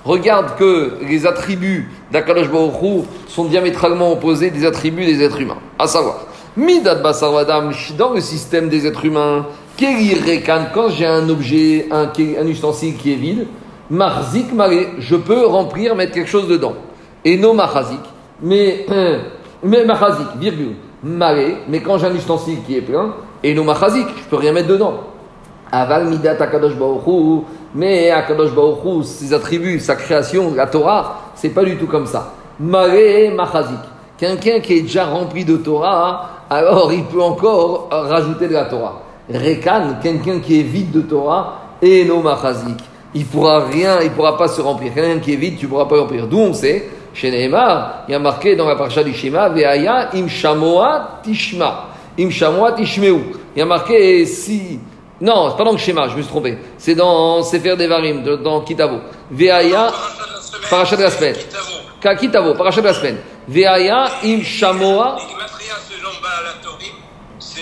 [0.04, 5.58] Regarde que les attributs d'Akadosh Baruch sont diamétralement opposés des attributs des êtres humains.
[5.78, 6.26] À savoir,
[6.56, 9.46] Midat Basarvadam, dans le système des êtres humains,
[9.80, 13.46] quand j'ai un objet, un ustensile qui est vide,
[13.90, 16.74] Marzik Maré, je peux remplir, mettre quelque chose dedans.
[17.24, 18.00] Et non Machazik,
[18.40, 18.86] mais,
[19.62, 24.06] mais Machazik, virgule, Maré, mais quand j'ai un ustensile qui est plein, et non Machazik,
[24.16, 25.00] je peux rien mettre dedans.
[25.70, 31.64] Aval Midat Akadosh Baruch mais Akadosh Baruch ses attributs, sa création, la Torah, c'est pas
[31.64, 32.32] du tout comme ça.
[32.58, 33.80] Maré Machazik.
[34.16, 39.02] Quelqu'un qui est déjà rempli de Torah, alors il peut encore rajouter de la Torah.
[39.28, 42.78] Rekan, quelqu'un qui est vide de Torah, et non Machazik
[43.14, 44.92] il pourra rien, il pourra pas se remplir.
[44.94, 46.26] Rien qui est vide, tu pourras pas remplir.
[46.26, 50.10] D'où on sait, chez Neymar, il y a marqué dans la parasha du Shema, Veaya
[50.14, 51.90] im shamoa tishma.
[52.18, 53.20] Im shamoa tishmeu.
[53.54, 54.80] Il y a marqué si.
[55.20, 56.58] Non, c'est pas dans le schéma, je me suis trompé.
[56.76, 58.98] C'est dans Sefer Devarim, dans Kitavo.
[59.30, 59.92] Veaya,
[60.68, 61.36] parachat de la semaine.
[62.18, 63.18] Kitavo, parachat de la semaine.
[63.46, 65.18] Veaya im shamoa.
[67.38, 67.60] C'est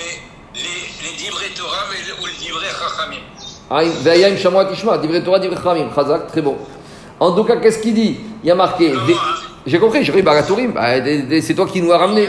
[0.55, 1.85] les livrets Torah
[2.23, 3.32] ou les livrets Chachamim.
[3.81, 6.57] Ve'ayim Shamwa Tishma, Divrei Torah, Divrei Chazak, très bon.
[7.19, 8.19] En tout cas, qu'est-ce qu'il dit?
[8.43, 8.93] Il y a marqué.
[9.65, 10.83] J'ai compris, j'ai Baratourim, bah,
[11.41, 12.29] c'est toi qui nous as ramené.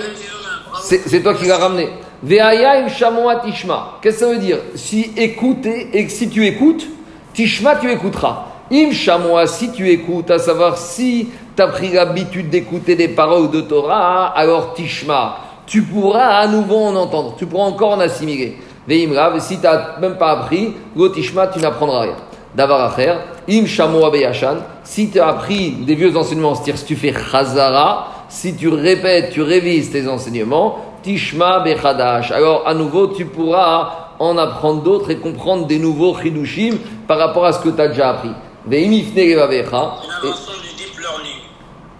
[0.83, 1.89] C'est toi qui l'as ramené.
[2.21, 3.97] Ve'ayim Shamwa Tishma.
[4.01, 4.59] Qu'est-ce que ça veut dire?
[4.75, 6.85] Si écouter, et si tu écoutes,
[7.33, 8.45] Tishma, tu écouteras.
[8.71, 13.51] Im Shamwa, si tu écoutes, à savoir si tu as pris l'habitude d'écouter des paroles
[13.51, 18.57] de Torah, alors Tishma, tu pourras à nouveau en entendre, tu pourras encore en assimiler.
[18.87, 22.15] Veimrav, si tu n'as même pas appris, Gotishma, tu n'apprendras rien.
[22.55, 23.15] Davar Acher,
[23.49, 28.25] Im Shamo Abeyashan, si tu as appris des vieux enseignements, c'est-à-dire si tu fais Chazara,
[28.29, 32.31] si tu répètes, tu révises tes enseignements, Tishma Bechadash.
[32.31, 36.77] Alors à nouveau, tu pourras en apprendre d'autres et comprendre des nouveaux Chidushim
[37.07, 38.31] par rapport à ce que tu as déjà appris.
[38.65, 39.95] Veim Ifne Revavecha.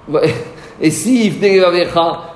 [0.07, 0.34] Ouais.
[0.86, 1.31] Et si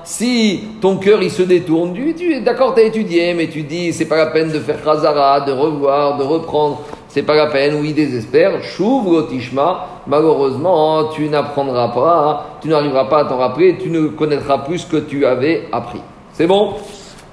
[0.06, 3.92] si ton cœur il se détourne, tu, tu d'accord, tu as étudié, mais tu dis
[3.92, 6.80] c'est pas la peine de faire khazara, de revoir, de reprendre,
[7.10, 13.10] c'est pas la peine, ou il désespère, chouv tishma, malheureusement tu n'apprendras pas, tu n'arriveras
[13.10, 16.02] pas à t'en rappeler, tu ne connaîtras plus ce que tu avais appris.
[16.32, 16.76] C'est bon?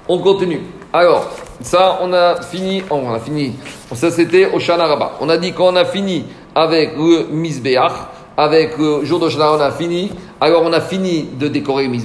[0.09, 0.63] On continue.
[0.91, 1.29] Alors,
[1.61, 3.53] ça on a fini, oh, on a fini,
[3.93, 4.85] ça c'était au Shana
[5.21, 7.93] On a dit qu'on a fini avec le Misbeach
[8.37, 10.11] avec le jour de on a fini.
[10.41, 11.95] Alors, on a fini de décorer le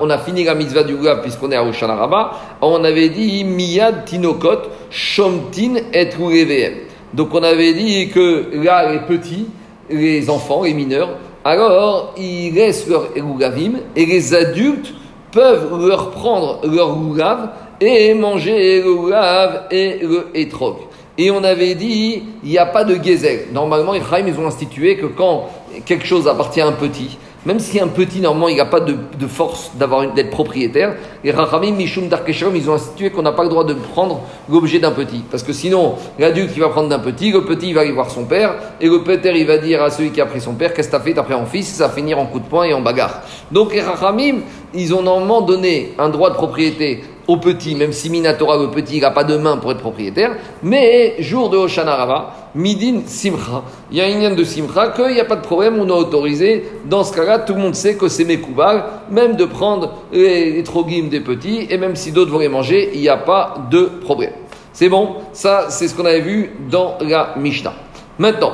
[0.00, 2.32] on a fini la mitzvah du Gouga puisqu'on est à Oshana Rabba.
[2.60, 6.74] On avait dit Miyad Tinokot, Shomtin et VM.
[7.14, 9.46] Donc, on avait dit que là, les petits,
[9.90, 14.94] les enfants, les mineurs, alors ils laissent leur Gougavim et les adultes
[15.32, 20.76] peuvent leur prendre leur Gougav et manger le Gougav et le Etrog.
[21.18, 23.48] Et on avait dit, il n'y a pas de gezel.
[23.52, 25.48] Normalement, les ils ont institué que quand
[25.84, 28.96] quelque chose appartient à un petit, même si un petit, normalement, il n'a pas de,
[29.26, 29.72] force
[30.14, 30.94] d'être propriétaire,
[31.24, 34.78] les Rachamim, Mishum Darkeshalom, ils ont institué qu'on n'a pas le droit de prendre l'objet
[34.78, 35.24] d'un petit.
[35.28, 38.10] Parce que sinon, l'adulte qui va prendre d'un petit, le petit, il va aller voir
[38.10, 40.72] son père, et le père, il va dire à celui qui a pris son père,
[40.72, 42.46] qu'est-ce que tu as fait, t'as pris mon fils, ça va finir en coup de
[42.46, 43.22] poing et en bagarre.
[43.50, 44.42] Donc les Rachamim,
[44.72, 48.98] ils ont normalement donné un droit de propriété au petit, même si Minatora, le petit,
[48.98, 53.62] il n'a pas de main pour être propriétaire, mais jour de Hoshana Rava, Midin Simcha,
[53.90, 56.64] il y a une de Simcha, qu'il n'y a pas de problème, on a autorisé,
[56.84, 61.08] dans ce cas-là, tout le monde sait que c'est Mekoubal, même de prendre les, trogim
[61.08, 64.32] des petits, et même si d'autres vont les manger, il n'y a pas de problème.
[64.74, 67.72] C'est bon, ça c'est ce qu'on avait vu dans la Mishnah.
[68.18, 68.52] Maintenant,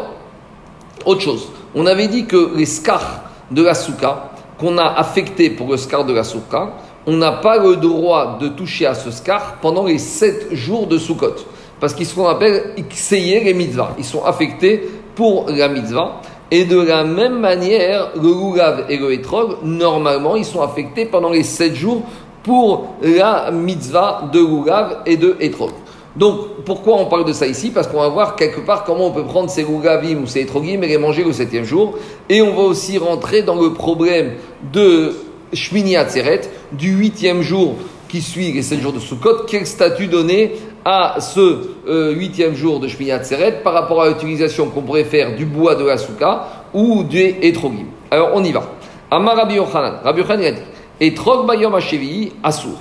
[1.05, 5.71] autre chose, on avait dit que les scars de la souka, qu'on a affectés pour
[5.71, 6.75] le scar de la souka,
[7.07, 10.99] on n'a pas le droit de toucher à ce scar pendant les sept jours de
[10.99, 11.37] Sukkot.
[11.81, 13.95] Parce qu'ils sont appelés Ixeye les mitzvahs.
[13.99, 16.21] Ils sont affectés pour la mitzvah.
[16.51, 21.31] Et de la même manière, le Lulav et le Etrog, normalement, ils sont affectés pendant
[21.31, 22.03] les sept jours
[22.43, 25.71] pour la mitzvah de Lulav et de Etrog.
[26.17, 27.71] Donc, pourquoi on parle de ça ici?
[27.71, 30.83] Parce qu'on va voir quelque part comment on peut prendre ces Lugavim ou ces Etrogim
[30.83, 31.97] et les manger le septième jour.
[32.29, 34.33] Et on va aussi rentrer dans le problème
[34.73, 35.15] de
[35.53, 36.41] Shmini Atzeret,
[36.73, 37.75] du huitième jour
[38.09, 42.81] qui suit les sept jours de Sukkot, quel statut donner à ce euh, huitième jour
[42.81, 46.47] de Shmini Atzeret par rapport à l'utilisation qu'on pourrait faire du bois de la souka
[46.75, 47.87] ou des etrogim.
[48.11, 48.63] Alors on y va.
[49.11, 50.01] Amar Rabbi Yochanan.
[50.05, 50.63] Rabbi Yochanan a dit
[51.01, 52.79] Etrog bayom hashevi assour.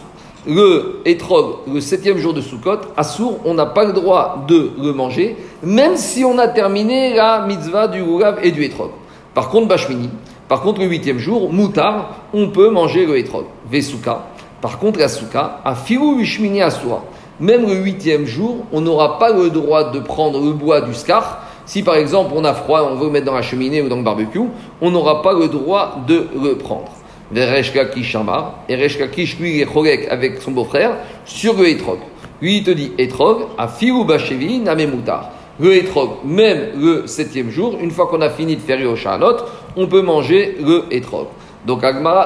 [0.47, 4.93] Le etrog, le septième jour de Sukkot, assour, on n'a pas le droit de le
[4.93, 8.91] manger, même si on a terminé la mitzvah du lulav et du etrog.
[9.33, 10.09] Par contre, Bashmini,
[10.47, 13.43] par contre, le huitième jour, moutar, on peut manger le etrog.
[13.69, 14.23] Vesuka.
[14.61, 17.03] Par contre, la souka, a filou vishmini assour.
[17.39, 21.43] Même le huitième jour, on n'aura pas le droit de prendre le bois du scar.
[21.65, 23.97] Si par exemple on a froid, on veut le mettre dans la cheminée ou dans
[23.97, 24.39] le barbecue,
[24.81, 26.91] on n'aura pas le droit de le prendre.
[27.31, 30.91] Veresh Kakish Shamar, et Resh Kakish, lui, est avec son beau-frère
[31.25, 31.99] sur le etrog.
[32.41, 35.31] Lui, il te dit etrog, a filou bachevi, moutar.
[35.59, 39.37] Le etrog, même le septième jour, une fois qu'on a fini de faire Yoshanot,
[39.75, 41.27] on peut manger le etrog.
[41.65, 41.81] Donc,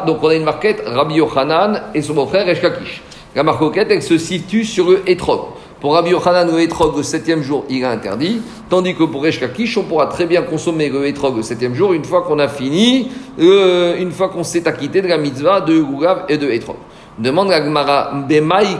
[0.05, 3.01] donc on a une marquette, Rabbi Yochanan et son beau-frère Resh Kakish.
[3.33, 5.39] La marcoquette, elle se situe sur le étrog.
[5.79, 8.41] Pour Rabbi Yochanan, le étrog, le septième jour, il est interdit.
[8.69, 12.03] Tandis que pour Eshkakish, on pourra très bien consommer le étrog le septième jour une
[12.03, 13.09] fois qu'on a fini,
[13.39, 16.75] euh, une fois qu'on s'est acquitté de la mitzvah de Gourav et de étrog.
[17.17, 18.77] Demande la Gemara, Bemaï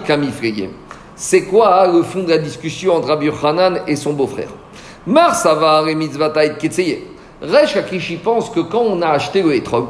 [1.16, 4.49] C'est quoi le fond de la discussion entre Rabbi Yochanan et son beau-frère?
[5.08, 6.99] Mar Savar et mitzvah Ketseye.
[7.41, 7.78] Resh
[8.22, 9.86] pense que quand on a acheté le étrog,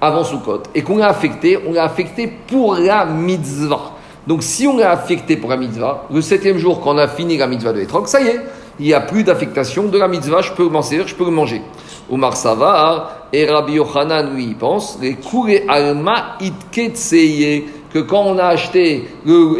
[0.00, 3.97] avant Sukkot, et qu'on l'a affecté, on l'a affecté pour la mitzvah.
[4.28, 7.38] Donc si on l'a affecté pour la mitzvah, le septième jour, quand on a fini
[7.38, 8.40] la mitzvah de l'étrog, ça y est,
[8.78, 11.30] il n'y a plus d'affectation de la mitzvah, je peux m'en servir, je peux le
[11.30, 11.62] manger.
[12.10, 15.16] Omar Savar et Rabbi Yochanan, lui, il pense, les
[15.66, 16.36] alma
[17.90, 19.56] que quand on a acheté le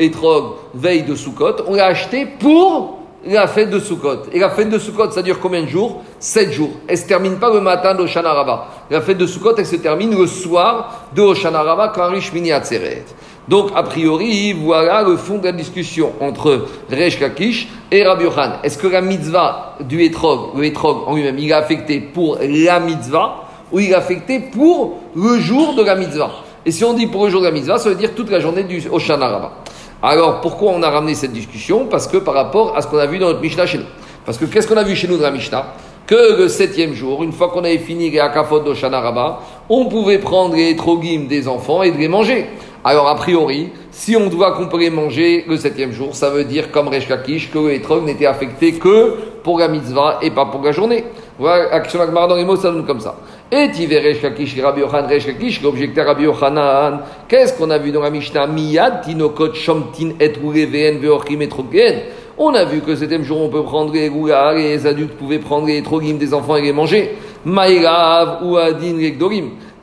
[0.74, 4.24] veille de Sukkot, on l'a acheté pour la fête de Sukkot.
[4.34, 6.02] Et la fête de Sukkot, ça dure combien de jours?
[6.18, 6.70] Sept jours.
[6.86, 8.66] Elle ne se termine pas le matin de Rabbah.
[8.90, 13.04] La fête de Sukkot, elle se termine le soir de Rabbah quand Rishmini Atzeret.
[13.49, 18.59] Donc, a priori, voilà le fond de la discussion entre Resh Kakish et Rabbi Yohan.
[18.62, 22.78] Est-ce que la mitzvah du Etrog, le Etrog en lui-même, il est affecté pour la
[22.78, 26.30] mitzvah ou il est affecté pour le jour de la mitzvah?
[26.66, 28.40] Et si on dit pour le jour de la mitzvah, ça veut dire toute la
[28.40, 29.53] journée du Oshana Rabbah.
[30.03, 31.86] Alors, pourquoi on a ramené cette discussion?
[31.86, 33.84] Parce que par rapport à ce qu'on a vu dans notre Mishnah chez nous.
[34.26, 35.72] Parce que qu'est-ce qu'on a vu chez nous dans la Mishnah?
[36.07, 40.18] Que le septième jour, une fois qu'on avait fini les Akafot d'Oshana Rabbah, on pouvait
[40.18, 42.46] prendre les Etrogim des enfants et de les manger.
[42.84, 46.86] Alors, a priori, si on doit les manger le septième jour, ça veut dire, comme
[46.88, 51.04] Resh que etrog n'était affecté que pour la mitzvah et pas pour la journée.
[51.40, 53.16] Voilà, action Agmar dans les mots, ça donne comme ça.
[53.50, 57.90] Et tiver Resh Kakish, Rabbi Yochanan, Resh Kakish, l'objecteur Rabbi Yochanan, qu'est-ce qu'on a vu
[57.90, 58.46] dans la Mishnah?
[58.46, 61.48] Miyad, Tinokot, Shomtin, et Veen, Veochim, et
[62.38, 65.40] On a vu que le septième jour, on peut prendre les rougas, les adultes pouvaient
[65.40, 67.16] prendre les trogim des enfants et les manger.
[67.44, 69.12] Maïrav ou Adin, les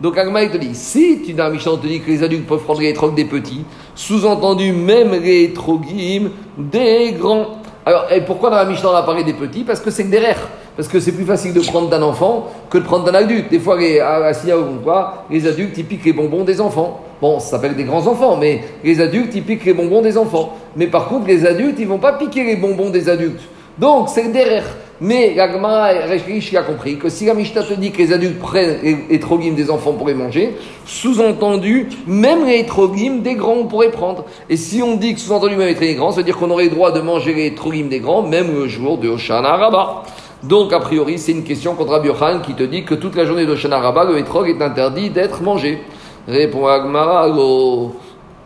[0.02, 2.82] donc Agma te dit, si tu dans Mishnah te dit que les adultes peuvent prendre
[2.82, 3.64] les trogs des petits,
[3.96, 7.62] sous-entendu même les trogim des grands.
[7.86, 9.64] Alors, et pourquoi dans la Mishnah on a parlé des petits?
[9.64, 10.50] Parce que c'est des derrière.
[10.76, 13.50] Parce que c'est plus facile de prendre d'un enfant que de prendre d'un adulte.
[13.50, 17.00] Des fois, les, à, ou quoi, les adultes, ils piquent les bonbons des enfants.
[17.22, 20.58] Bon, ça s'appelle des grands enfants, mais les adultes, ils piquent les bonbons des enfants.
[20.76, 23.42] Mais par contre, les adultes, ils vont pas piquer les bonbons des adultes.
[23.78, 24.66] Donc, c'est derrière.
[25.02, 28.78] Mais l'Agmara a compris que si la Mishnah te dit que les adultes prennent
[29.10, 33.92] les trogim des enfants pour les manger, sous-entendu, même les trogim des grands on pourrait
[33.92, 34.26] prendre.
[34.50, 36.70] Et si on dit que sous-entendu même les grands, ça veut dire qu'on aurait le
[36.70, 40.04] droit de manger les trogim des grands, même le jour de Hoshana Rabbah.
[40.44, 42.10] Donc, a priori, c'est une question contre Rabbi
[42.46, 45.42] qui te dit que toute la journée de Hoshana Rabbah, le etrog est interdit d'être
[45.42, 45.80] mangé.
[46.28, 47.28] Répond Agmara,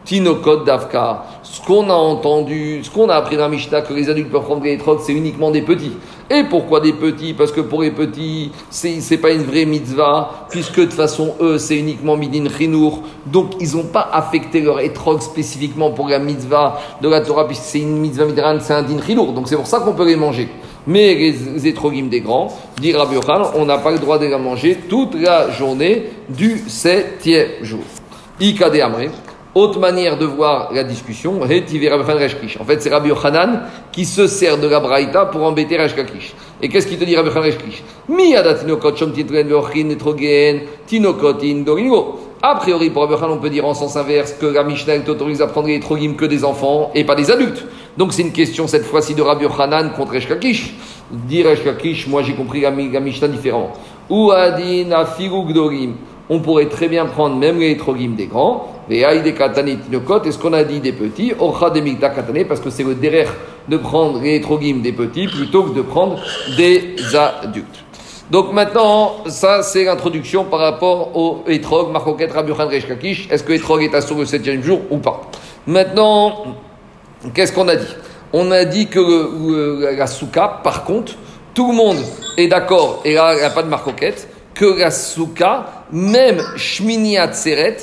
[0.05, 1.25] Tinokot Davka.
[1.43, 4.43] Ce qu'on a entendu, ce qu'on a appris dans la Mishnah, que les adultes peuvent
[4.43, 5.91] prendre les trocs, c'est uniquement des petits.
[6.31, 7.33] Et pourquoi des petits?
[7.33, 11.57] Parce que pour les petits, c'est, c'est pas une vraie mitzvah, puisque de façon, eux,
[11.57, 13.01] c'est uniquement midin chinour.
[13.25, 17.63] Donc, ils n'ont pas affecté leur etrog spécifiquement pour la mitzvah de la Torah, puisque
[17.63, 19.33] c'est une mitzvah midran, c'est un din chinour.
[19.33, 20.49] Donc, c'est pour ça qu'on peut les manger.
[20.85, 23.17] Mais les étrogim des grands, dit Rabbi
[23.55, 27.83] on n'a pas le droit de les manger toute la journée du septième jour.
[28.39, 29.09] Ika de Amre.
[29.59, 34.69] Autre manière de voir la discussion, en fait, c'est Rabbi Yochanan qui se sert de
[34.69, 35.93] la braïta pour embêter Resh
[36.61, 37.51] Et qu'est-ce qu'il te dit Rabbi Yochanan
[42.41, 45.41] A priori, pour Rabbi Yochanan, on peut dire en sens inverse que la Mishnah t'autorise
[45.41, 47.65] à prendre les trogim que des enfants et pas des adultes.
[47.97, 50.73] Donc c'est une question cette fois-ci de Rabbi Yochanan contre Resh Kakish.
[51.11, 53.73] Dit Resh moi j'ai compris la, Mishnah différent.
[54.09, 55.03] Ou adin
[56.29, 60.37] on pourrait très bien prendre même les trogim des grands, les des tinokot, et ce
[60.37, 61.97] qu'on a dit des petits, orcha des
[62.45, 63.33] parce que c'est le derrière
[63.67, 66.19] de prendre les trogim des petits plutôt que de prendre
[66.57, 67.85] des adultes.
[68.31, 72.51] Donc maintenant, ça c'est l'introduction par rapport au etrog, marcoquet, rabbi
[73.29, 75.21] Est-ce que etrog est assuré le septième jour ou pas?
[75.65, 76.45] Maintenant,
[77.33, 77.95] qu'est-ce qu'on a dit?
[78.33, 81.13] On a dit que la souka, par contre,
[81.55, 81.97] tout le monde
[82.37, 84.28] est d'accord, et là, il n'y a pas de marcoquette,
[84.59, 87.77] que la souka, même Shmini Atzeret,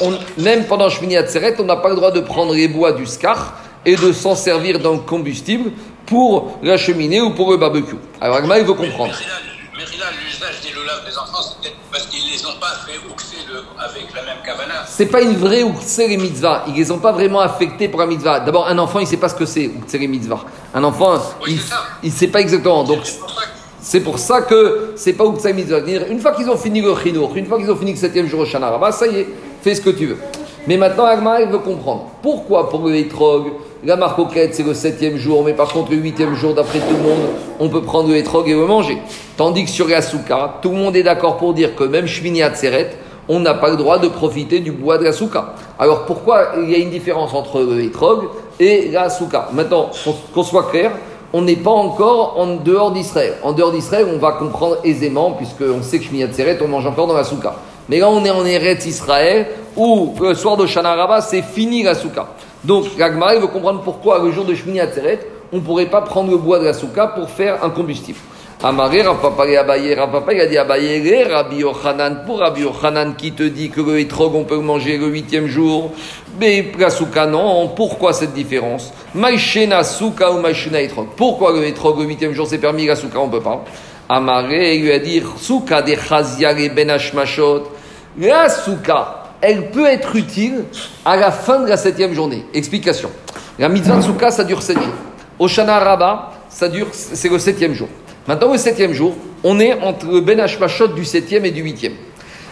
[0.00, 3.04] on- même pendant Shmini Atzeret, on n'a pas le droit de prendre les bois du
[3.04, 3.54] scar
[3.84, 5.72] et de s'en servir dans le combustible
[6.06, 7.96] pour la cheminée ou pour le barbecue.
[8.20, 9.12] Alors, Agma, il veut comprendre.
[9.76, 12.98] Mais là, l'usage des lolaves des enfants, c'est peut-être parce qu'ils les ont pas fait
[13.12, 14.84] oxer le- avec la même kavana.
[14.86, 16.64] C'est pas une vraie Uktsere mitzvah.
[16.68, 18.40] Ils les ont pas vraiment affectés pour la mitzvah.
[18.40, 20.44] D'abord, un enfant, il sait pas ce que c'est Uktsere mitzvah.
[20.74, 21.14] Un enfant,
[21.44, 21.54] Oui,
[22.02, 22.84] il, il sait pas exactement.
[22.84, 23.48] Donc, C'est pour ça que
[23.82, 25.78] c'est pour ça que c'est pas Uktsere mitzvah.
[25.78, 28.26] C'est-à-dire, Une fois qu'ils ont fini le chinour, une fois qu'ils ont fini le septième
[28.26, 29.26] jour au Shana Rabbah, ça y est,
[29.62, 30.16] fais ce que tu veux.
[30.66, 32.06] Mais maintenant, Agma, il veut comprendre.
[32.22, 33.44] Pourquoi pour le hétrog,
[33.82, 37.02] la marcoquette, c'est le septième jour, mais par contre, le huitième jour, d'après tout le
[37.02, 37.28] monde,
[37.58, 38.98] on peut prendre le hétrog et manger.
[39.38, 42.42] Tandis que sur la souka, tout le monde est d'accord pour dire que même Shmini
[42.42, 42.90] Atzeret,
[43.28, 45.54] on n'a pas le droit de profiter du bois de la souka.
[45.78, 48.24] Alors pourquoi il y a une différence entre le hétrog
[48.58, 49.48] et la souka?
[49.52, 49.90] Maintenant,
[50.34, 50.90] qu'on soit clair,
[51.32, 53.34] on n'est pas encore en dehors d'Israël.
[53.42, 57.06] En dehors d'Israël, on va comprendre aisément, puisqu'on sait que Shmini Atzeret, on mange encore
[57.06, 57.54] dans la souka.
[57.88, 61.82] Mais là, on est en Eretz Israël, où le soir de Shana Rabbah, c'est fini
[61.82, 62.28] la souka.
[62.64, 65.20] Donc, l'Agmara, il veut comprendre pourquoi, le jour de Shmini Atzeret,
[65.52, 68.18] on ne pourrait pas prendre le bois de la souka pour faire un combustible.
[68.62, 73.32] Amaré, Rapapa et Abaye, Rapapa, il a dit Abaye, Rabbi Yochanan, pour Rabbi Yochanan qui
[73.32, 75.92] te dit que le hétrog, on peut le manger le huitième jour,
[76.38, 77.68] mais la souka, non.
[77.68, 78.92] Pourquoi cette différence?
[79.14, 81.08] Maïchena souka ou hétrog.
[81.16, 83.64] Pourquoi le hétrog, le huitième jour, c'est permis, la souka, on ne peut pas
[84.08, 87.62] Amaré, il lui a dit Souka de Chazia et Ben Hashmashot.
[88.18, 90.64] La souka, elle peut être utile
[91.04, 92.44] à la fin de la septième journée.
[92.52, 93.10] Explication.
[93.58, 94.94] La mitzvah de souka, ça dure sept jours.
[95.38, 97.88] Au Shana Rabbah, ça dure, c'est le septième jour.
[98.26, 99.14] Maintenant, le septième jour,
[99.44, 101.94] on est entre le Ben Hashmashot du septième et du huitième.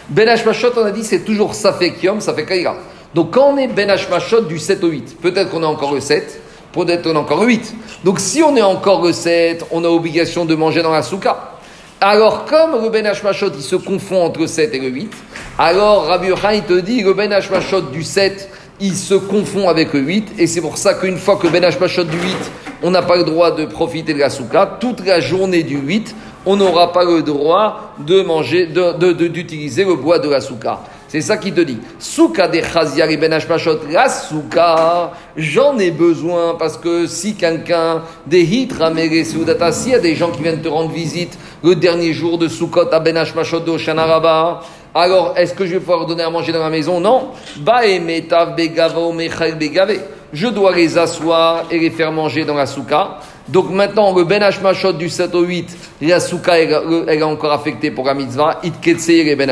[0.09, 2.77] Ben Hashmashot, on a dit, c'est toujours Safek Yom, Safek Kaïra.
[3.15, 5.99] Donc, quand on est Ben Hashmashot du 7 au 8, peut-être qu'on est encore le
[5.99, 6.41] 7,
[6.71, 7.73] peut-être qu'on est encore le 8.
[8.03, 11.53] Donc, si on est encore le 7, on a obligation de manger dans la souka.
[12.01, 15.11] Alors, comme le Ben Hashmashot, il se confond entre le 7 et le 8,
[15.57, 18.49] alors Rabbi Yochanan, il te dit, le Ben Hashmashot du 7,
[18.79, 22.05] il se confond avec le 8, et c'est pour ça qu'une fois que Ben Hashmashot
[22.05, 22.35] du 8,
[22.83, 26.15] on n'a pas le droit de profiter de la souka, toute la journée du 8,
[26.45, 30.39] on n'aura pas le droit de manger, de- de- de- d'utiliser le bois de la
[30.39, 30.79] souka.
[31.09, 31.79] C'est ça qui te dit.
[31.97, 38.43] Souka de Chaziar et Ben la souka, j'en ai besoin parce que si quelqu'un, des
[38.43, 38.91] hitra
[39.25, 42.47] Soudata, s'il y a des gens qui viennent te rendre visite le dernier jour de
[42.47, 44.61] Soukot à Ben Hashmashot de Oshana Rabbah,
[44.93, 46.99] alors est-ce que je vais pouvoir donner à manger dans la maison?
[46.99, 47.29] Non.
[47.57, 49.99] Baemetav begavo mechal begave.
[50.31, 53.17] Je dois les asseoir et les faire manger dans la souka.
[53.47, 56.71] Donc maintenant, le Ben Hashmashot du 7 au 8, la souka, elle,
[57.07, 58.59] est encore affectée pour la mitzvah.
[58.63, 59.49] Itketseir et Ben.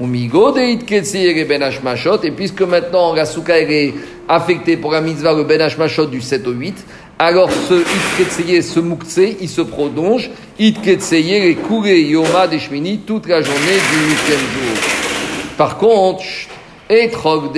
[0.00, 1.60] Ben.
[2.22, 3.94] Et puisque maintenant la souka, est
[4.28, 6.84] affectée pour la mitzvah, le Ben Hashmashot du 7 au 8,
[7.18, 10.30] alors ce Itketseir, ce Moukse, il se prolonge.
[10.58, 14.82] Itketseir et Kure Yoma des Shmini toute la journée du 8e jour.
[15.56, 16.24] Par contre,
[16.90, 17.52] Etrog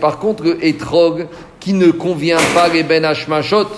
[0.00, 1.26] par contre, Etrog
[1.60, 3.68] qui ne convient pas les Ben Hashmashot.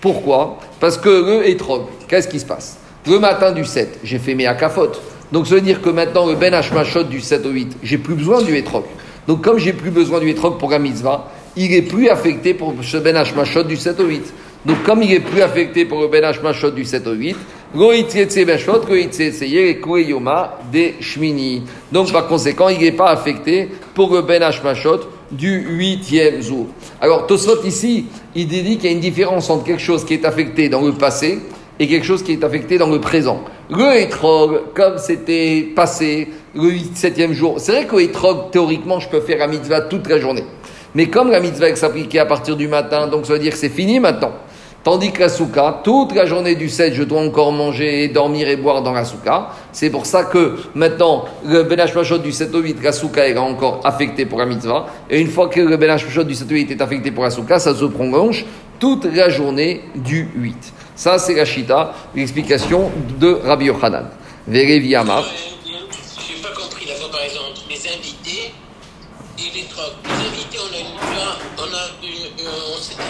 [0.00, 0.58] Pourquoi?
[0.80, 2.78] Parce que le Etrog, qu'est-ce qui se passe?
[3.06, 4.92] Le matin du 7, j'ai fait mes akafot.
[5.34, 8.14] Donc ça veut dire que maintenant, le Ben Hashmashot du 7 au 8, j'ai plus
[8.14, 8.84] besoin du Etrog.
[9.26, 10.78] Donc comme j'ai plus besoin du Etrog pour la
[11.56, 14.32] il est plus affecté pour ce Ben Hashmashot du 7 au 8.
[14.64, 17.36] Donc comme il est plus affecté pour le Ben Hashmashot du 7 au 8,
[20.70, 21.64] des Shmini.
[21.90, 25.00] Donc par conséquent, il n'est pas affecté pour le Ben Hashmashot
[25.32, 26.68] du huitième jour.
[27.00, 28.06] Alors Tosfot ici,
[28.36, 30.92] il dit qu'il y a une différence entre quelque chose qui est affecté dans le
[30.92, 31.40] passé
[31.78, 33.42] et quelque chose qui est affecté dans le présent.
[33.70, 39.08] Le Etrog, comme c'était passé le 7e jour, c'est vrai que le Etrog, théoriquement, je
[39.08, 40.44] peux faire la mitzvah toute la journée.
[40.94, 43.68] Mais comme la mitzvah s'appliquait à partir du matin, donc ça veut dire que c'est
[43.68, 44.32] fini maintenant.
[44.84, 48.56] Tandis que la souka, toute la journée du 7, je dois encore manger, dormir et
[48.56, 49.48] boire dans la souka.
[49.72, 53.38] C'est pour ça que maintenant, le benach machot du 7 au 8, la souka est
[53.38, 54.84] encore affectée pour la mitzvah.
[55.08, 57.30] Et une fois que le benach machot du 7 au 8 est affecté pour la
[57.30, 58.44] souka, ça se prolonge
[58.78, 60.74] toute la journée du 8.
[60.96, 64.10] Ça, c'est la shita, l'explication de Rabbi Yochanan.
[64.46, 65.22] Vereviyama.
[65.64, 68.52] Je n'ai pas compris la comparaison entre les invités
[69.38, 69.94] et les trocs.
[70.04, 70.86] Les invités, on a une
[71.58, 73.00] on a une, euh, on s'est que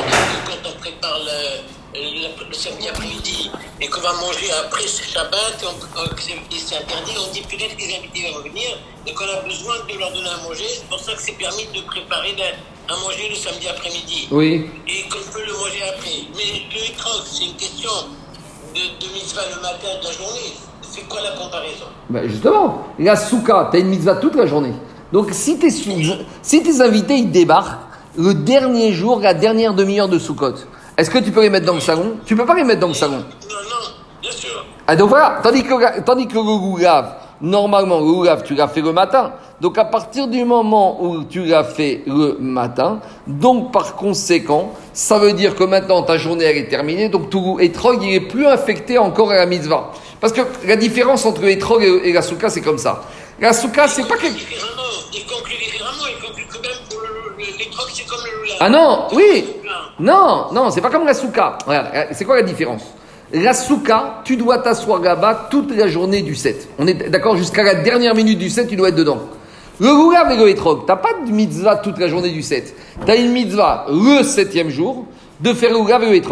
[0.50, 5.58] quand on prépare le, le, le samedi après-midi et qu'on va manger après ce Shabbat,
[5.62, 9.24] et, on- on- c'est interdit, on dit peut-être que les invités vont venir et qu'on
[9.24, 10.64] a besoin de leur donner à manger.
[10.68, 12.56] C'est pour ça que c'est permis de préparer de-
[12.88, 14.66] à manger le samedi après-midi Oui.
[14.88, 16.10] et qu'on peut le manger après.
[16.36, 17.90] Mais le troc, c'est une question
[18.74, 20.52] de, de mitzvah le matin de la journée.
[20.82, 21.86] C'est quoi la comparaison?
[22.10, 24.72] Ben justement, la souka, tu as une mitzvah toute la journée.
[25.12, 25.90] Donc si, tes sou-
[26.42, 27.80] si tes invités ils débarquent
[28.16, 30.54] le dernier jour, la dernière demi-heure de Sukkot,
[30.96, 32.88] Est-ce que tu peux les mettre dans le salon Tu peux pas les mettre dans
[32.88, 33.16] le salon.
[33.18, 33.22] Non,
[33.70, 33.86] non,
[34.22, 34.64] bien sûr.
[34.86, 37.10] Ah, donc voilà, tandis que, tandis que le
[37.40, 39.32] normalement, le goulave, tu l'as fait le matin.
[39.64, 45.18] Donc à partir du moment où tu l'as fait le matin, donc par conséquent, ça
[45.18, 48.46] veut dire que maintenant ta journée elle est terminée, donc tout étrog il est plus
[48.46, 49.90] infecté encore à la mitzvah.
[50.20, 53.04] Parce que la différence entre l'étrog et, et la souka c'est comme ça.
[53.40, 54.26] La souka c'est pas que...
[54.26, 54.82] Différemment,
[55.14, 58.56] il conclut différemment, il conclut que même pour c'est comme le lula.
[58.60, 59.46] Ah non, oui
[59.98, 61.56] Non, non, c'est pas comme la souka.
[61.66, 62.82] Regarde, c'est quoi la différence?
[63.32, 66.68] La souka, tu dois t'asseoir là-bas toute la journée du 7.
[66.78, 69.20] On est d'accord jusqu'à la dernière minute du 7, tu dois être dedans.
[69.80, 72.74] Le goulav et le t'as pas de mitzvah toute la journée du 7.
[73.04, 75.06] T'as une mitzvah le septième jour
[75.40, 76.26] de faire le goulav et le.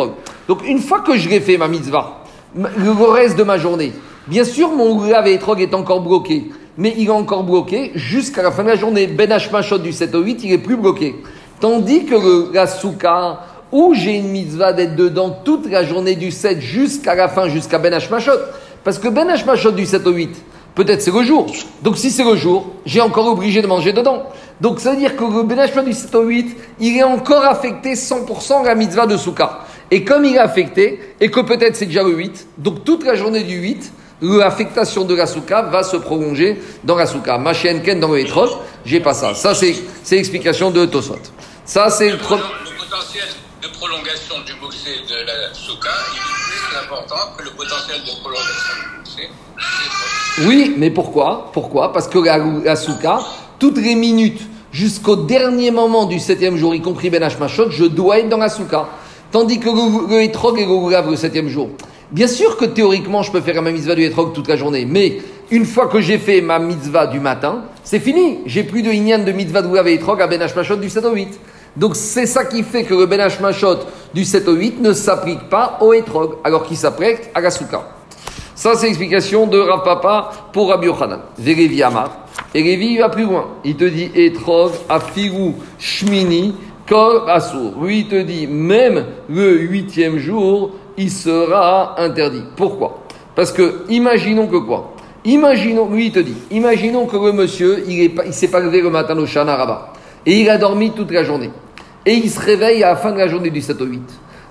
[0.46, 2.22] Donc une fois que je l'ai fait ma mitzvah,
[2.54, 3.92] le reste de ma journée,
[4.28, 6.50] bien sûr mon goulav et est encore bloqué.
[6.78, 9.06] Mais il est encore bloqué jusqu'à la fin de la journée.
[9.06, 11.16] Ben Hashmashot du 7 au 8, il est plus bloqué.
[11.60, 13.40] Tandis que le, la souka,
[13.70, 17.78] où j'ai une mitzvah d'être dedans toute la journée du 7 jusqu'à la fin, jusqu'à
[17.78, 18.38] Ben Hashmashot.
[18.84, 20.34] Parce que Ben Hashmashot du 7 au 8,
[20.74, 21.46] peut-être c'est le jour.
[21.82, 24.24] Donc si c'est le jour, j'ai encore obligé de manger dedans.
[24.60, 27.44] Donc ça veut dire que le Ben Hashmashot du 7 au 8, il est encore
[27.44, 29.60] affecté 100% à la mitzvah de souka.
[29.90, 33.14] Et comme il est affecté, et que peut-être c'est déjà le 8, donc toute la
[33.14, 33.92] journée du 8,
[34.22, 37.38] l'affectation de la souka va se prolonger dans la souka.
[37.38, 38.50] Machenken dans le hétrog,
[38.84, 39.34] j'ai pas ça.
[39.34, 41.18] Ça, c'est c'est l'explication de Tosot.
[41.64, 42.42] Ça, c'est le pro- le
[42.78, 43.24] potentiel
[43.62, 48.74] de prolongation du bouxé de la souka, est plus important que le potentiel de prolongation
[48.80, 49.28] du bouxé.
[50.40, 51.50] Oui, mais pourquoi?
[51.52, 51.92] Pourquoi?
[51.92, 53.20] Parce que la, souka,
[53.58, 54.40] toutes les minutes,
[54.72, 58.48] jusqu'au dernier moment du septième jour, y compris Ben Hashmashot, je dois être dans la
[58.48, 58.86] souka.
[59.30, 61.68] Tandis que le, et le le septième jour.
[62.10, 65.18] Bien sûr que théoriquement, je peux faire ma mitzvah du hétrog toute la journée, mais
[65.50, 68.38] une fois que j'ai fait ma mitzvah du matin, c'est fini.
[68.46, 71.04] J'ai plus de inyan de mitzvah de goulav et hétrog à Ben Hashmashot du 7
[71.04, 71.28] au 8.
[71.76, 73.80] Donc c'est ça qui fait que le Ben Hashmashot
[74.14, 77.84] du 7 au 8 ne s'applique pas au hétrog, alors qu'il s'applique à la.
[78.62, 81.18] Ça, c'est l'explication de Rav Papa pour Rabbi Yochanan.
[81.36, 82.12] Vérévi Amar.
[82.54, 83.46] Et Lévi, il va plus loin.
[83.64, 86.54] Il te dit Etrog, Afigu, Shmini,
[86.88, 87.72] Kol, Asur.
[87.82, 92.44] Lui, il te dit même le huitième jour, il sera interdit.
[92.56, 93.02] Pourquoi?
[93.34, 94.94] Parce que, imaginons que quoi?
[95.24, 98.90] Imaginons, lui, il te dit, imaginons que le monsieur, il il s'est pas levé le
[98.90, 99.92] matin au Shana Rabbah.
[100.24, 101.50] Et il a dormi toute la journée.
[102.06, 104.00] Et il se réveille à la fin de la journée du 7 au 8.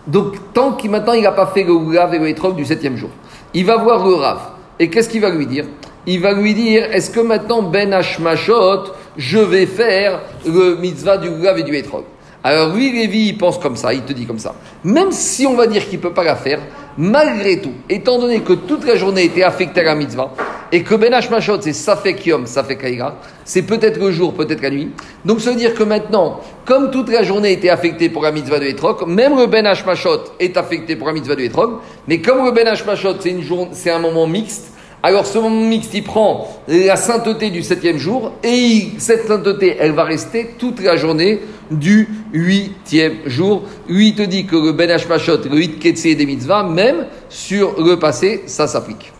[0.08, 2.98] Donc, tant qu'il maintenant il n'a pas fait le Rav et le Etrog du septième
[2.98, 3.10] jour,
[3.54, 4.40] il va voir le Rav.
[4.80, 5.66] Et qu'est-ce qu'il va lui dire?
[6.08, 11.30] Il va lui dire Est-ce que maintenant, Ben Hashmashot, je vais faire le mitzvah du
[11.30, 12.04] Rav et du Etrog
[12.44, 14.56] Alors, lui, Lévi, il pense comme ça, il te dit comme ça.
[14.84, 16.60] Même si on va dire qu'il ne peut pas la faire,
[16.98, 20.34] malgré tout, étant donné que toute la journée était affectée à la mitzvah,
[20.72, 24.72] et que Ben Hashmashot, c'est Safek Yom, Safek Haïra, c'est peut-être le jour, peut-être la
[24.72, 24.90] nuit.
[25.24, 28.58] Donc ça veut dire que maintenant, comme toute la journée était affectée pour la mitzvah
[28.58, 31.74] de Etrog, même le Ben Hashmashot est affecté pour la mitzvah de Etrog,
[32.08, 34.74] mais comme le Ben Hashmashot, c'est, une jour- c'est un moment mixte,
[35.04, 39.92] alors ce moment mixte, il prend la sainteté du septième jour, et cette sainteté, elle
[39.92, 41.40] va rester toute la journée
[41.72, 43.64] du huitième jour.
[43.90, 47.98] Lui, te dit que le Ben Hashmashot, le huit Ketsé des mitzvahs, même sur le
[47.98, 49.12] passé, ça s'applique.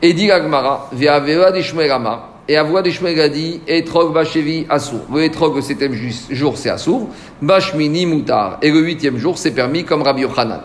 [0.00, 5.02] Et dit l'Agmara, Ve'avera d'Ishmael Amar, et Avoua d'Ishmael a dit, Etrog Bachevi Assour.
[5.14, 5.94] Le Etrog, le septième
[6.30, 7.08] jour, c'est Assour.
[7.40, 8.58] Bashmini Moutar.
[8.62, 10.60] Et le huitième jour, c'est permis comme Rabbi Yochanan.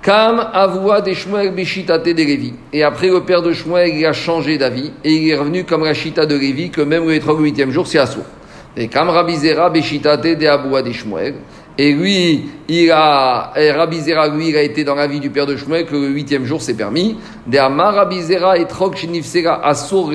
[0.00, 2.54] Kam Avoua d'Ishmael Bishitate de Lévi.
[2.72, 5.84] Et après, le père de Shmuel, il a changé d'avis, et il est revenu comme
[5.84, 8.24] la Chita de Lévi, que même le Etrog, le huitième jour, c'est Assour.
[8.76, 11.34] Et Kam Rabbi Zera Bishitate de.
[11.78, 15.46] Et lui, il a, Rabbi Zera, lui, il a été dans la vie du père
[15.46, 17.16] de Shmuel que le huitième jour c'est permis.
[17.46, 20.10] De Amar Rabbi Zera et Trog Shinifsera Asur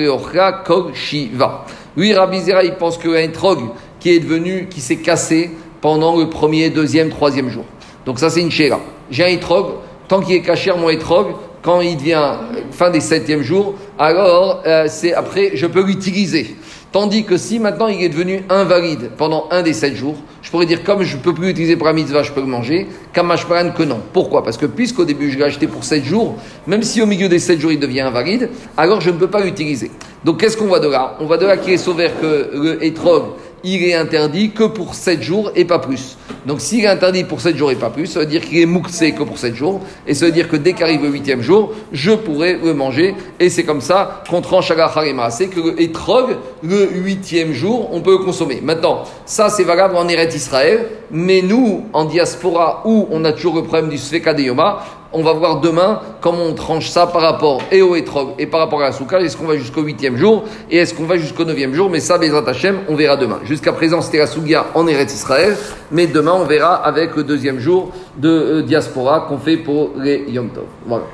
[0.64, 1.64] Kog Shiva.
[1.96, 3.58] Lui, Rabbi Zera, il pense qu'il y a un Trog
[4.00, 5.50] qui est devenu, qui s'est cassé
[5.80, 7.64] pendant le premier, deuxième, troisième jour.
[8.06, 8.80] Donc ça, c'est une chéra.
[9.10, 9.66] J'ai un Etrog,
[10.06, 11.28] tant qu'il est caché mon Etrog,
[11.62, 16.56] quand il devient euh, fin des septième jours, alors euh, c'est après, je peux l'utiliser.
[16.90, 20.64] Tandis que si maintenant il est devenu invalide pendant un des sept jours, je pourrais
[20.64, 23.82] dire comme je ne peux plus l'utiliser pour mitzvah, je peux le manger, kamashparan que
[23.82, 24.00] non.
[24.14, 24.42] Pourquoi?
[24.42, 26.36] Parce que puisqu'au début je l'ai acheté pour sept jours,
[26.66, 29.40] même si au milieu des sept jours il devient invalide, alors je ne peux pas
[29.40, 29.90] l'utiliser.
[30.24, 31.18] Donc qu'est-ce qu'on voit de là?
[31.20, 33.24] On voit de là qu'il est sauvé que le etrog,
[33.64, 36.16] il est interdit que pour 7 jours et pas plus.
[36.46, 38.66] Donc s'il est interdit pour 7 jours et pas plus, ça veut dire qu'il est
[38.66, 41.72] mouxé que pour 7 jours, et ça veut dire que dès qu'arrive le huitième jour,
[41.92, 46.36] je pourrai le manger, et c'est comme ça qu'on tranche à c'est que le etrog,
[46.62, 48.60] le huitième jour, on peut le consommer.
[48.62, 53.56] Maintenant, ça c'est valable en Eretz Israël, mais nous, en diaspora, où on a toujours
[53.56, 57.22] le problème du Sveka de Yoma, On va voir demain comment on tranche ça par
[57.22, 59.18] rapport et au Etrog et par rapport à la Souka.
[59.20, 61.88] Est-ce qu'on va jusqu'au huitième jour et est-ce qu'on va jusqu'au neuvième jour?
[61.88, 63.38] Mais ça, Bezrat Hashem, on verra demain.
[63.44, 65.56] Jusqu'à présent, c'était la Sougia en Eretz Israël,
[65.90, 70.24] mais demain, on verra avec le deuxième jour de euh, diaspora qu'on fait pour les
[70.28, 70.64] Yom Tov.
[70.86, 71.04] Voilà.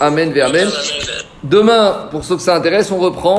[0.00, 0.68] Amen Amen.
[1.42, 3.36] Demain, pour ceux que ça intéresse, on reprend.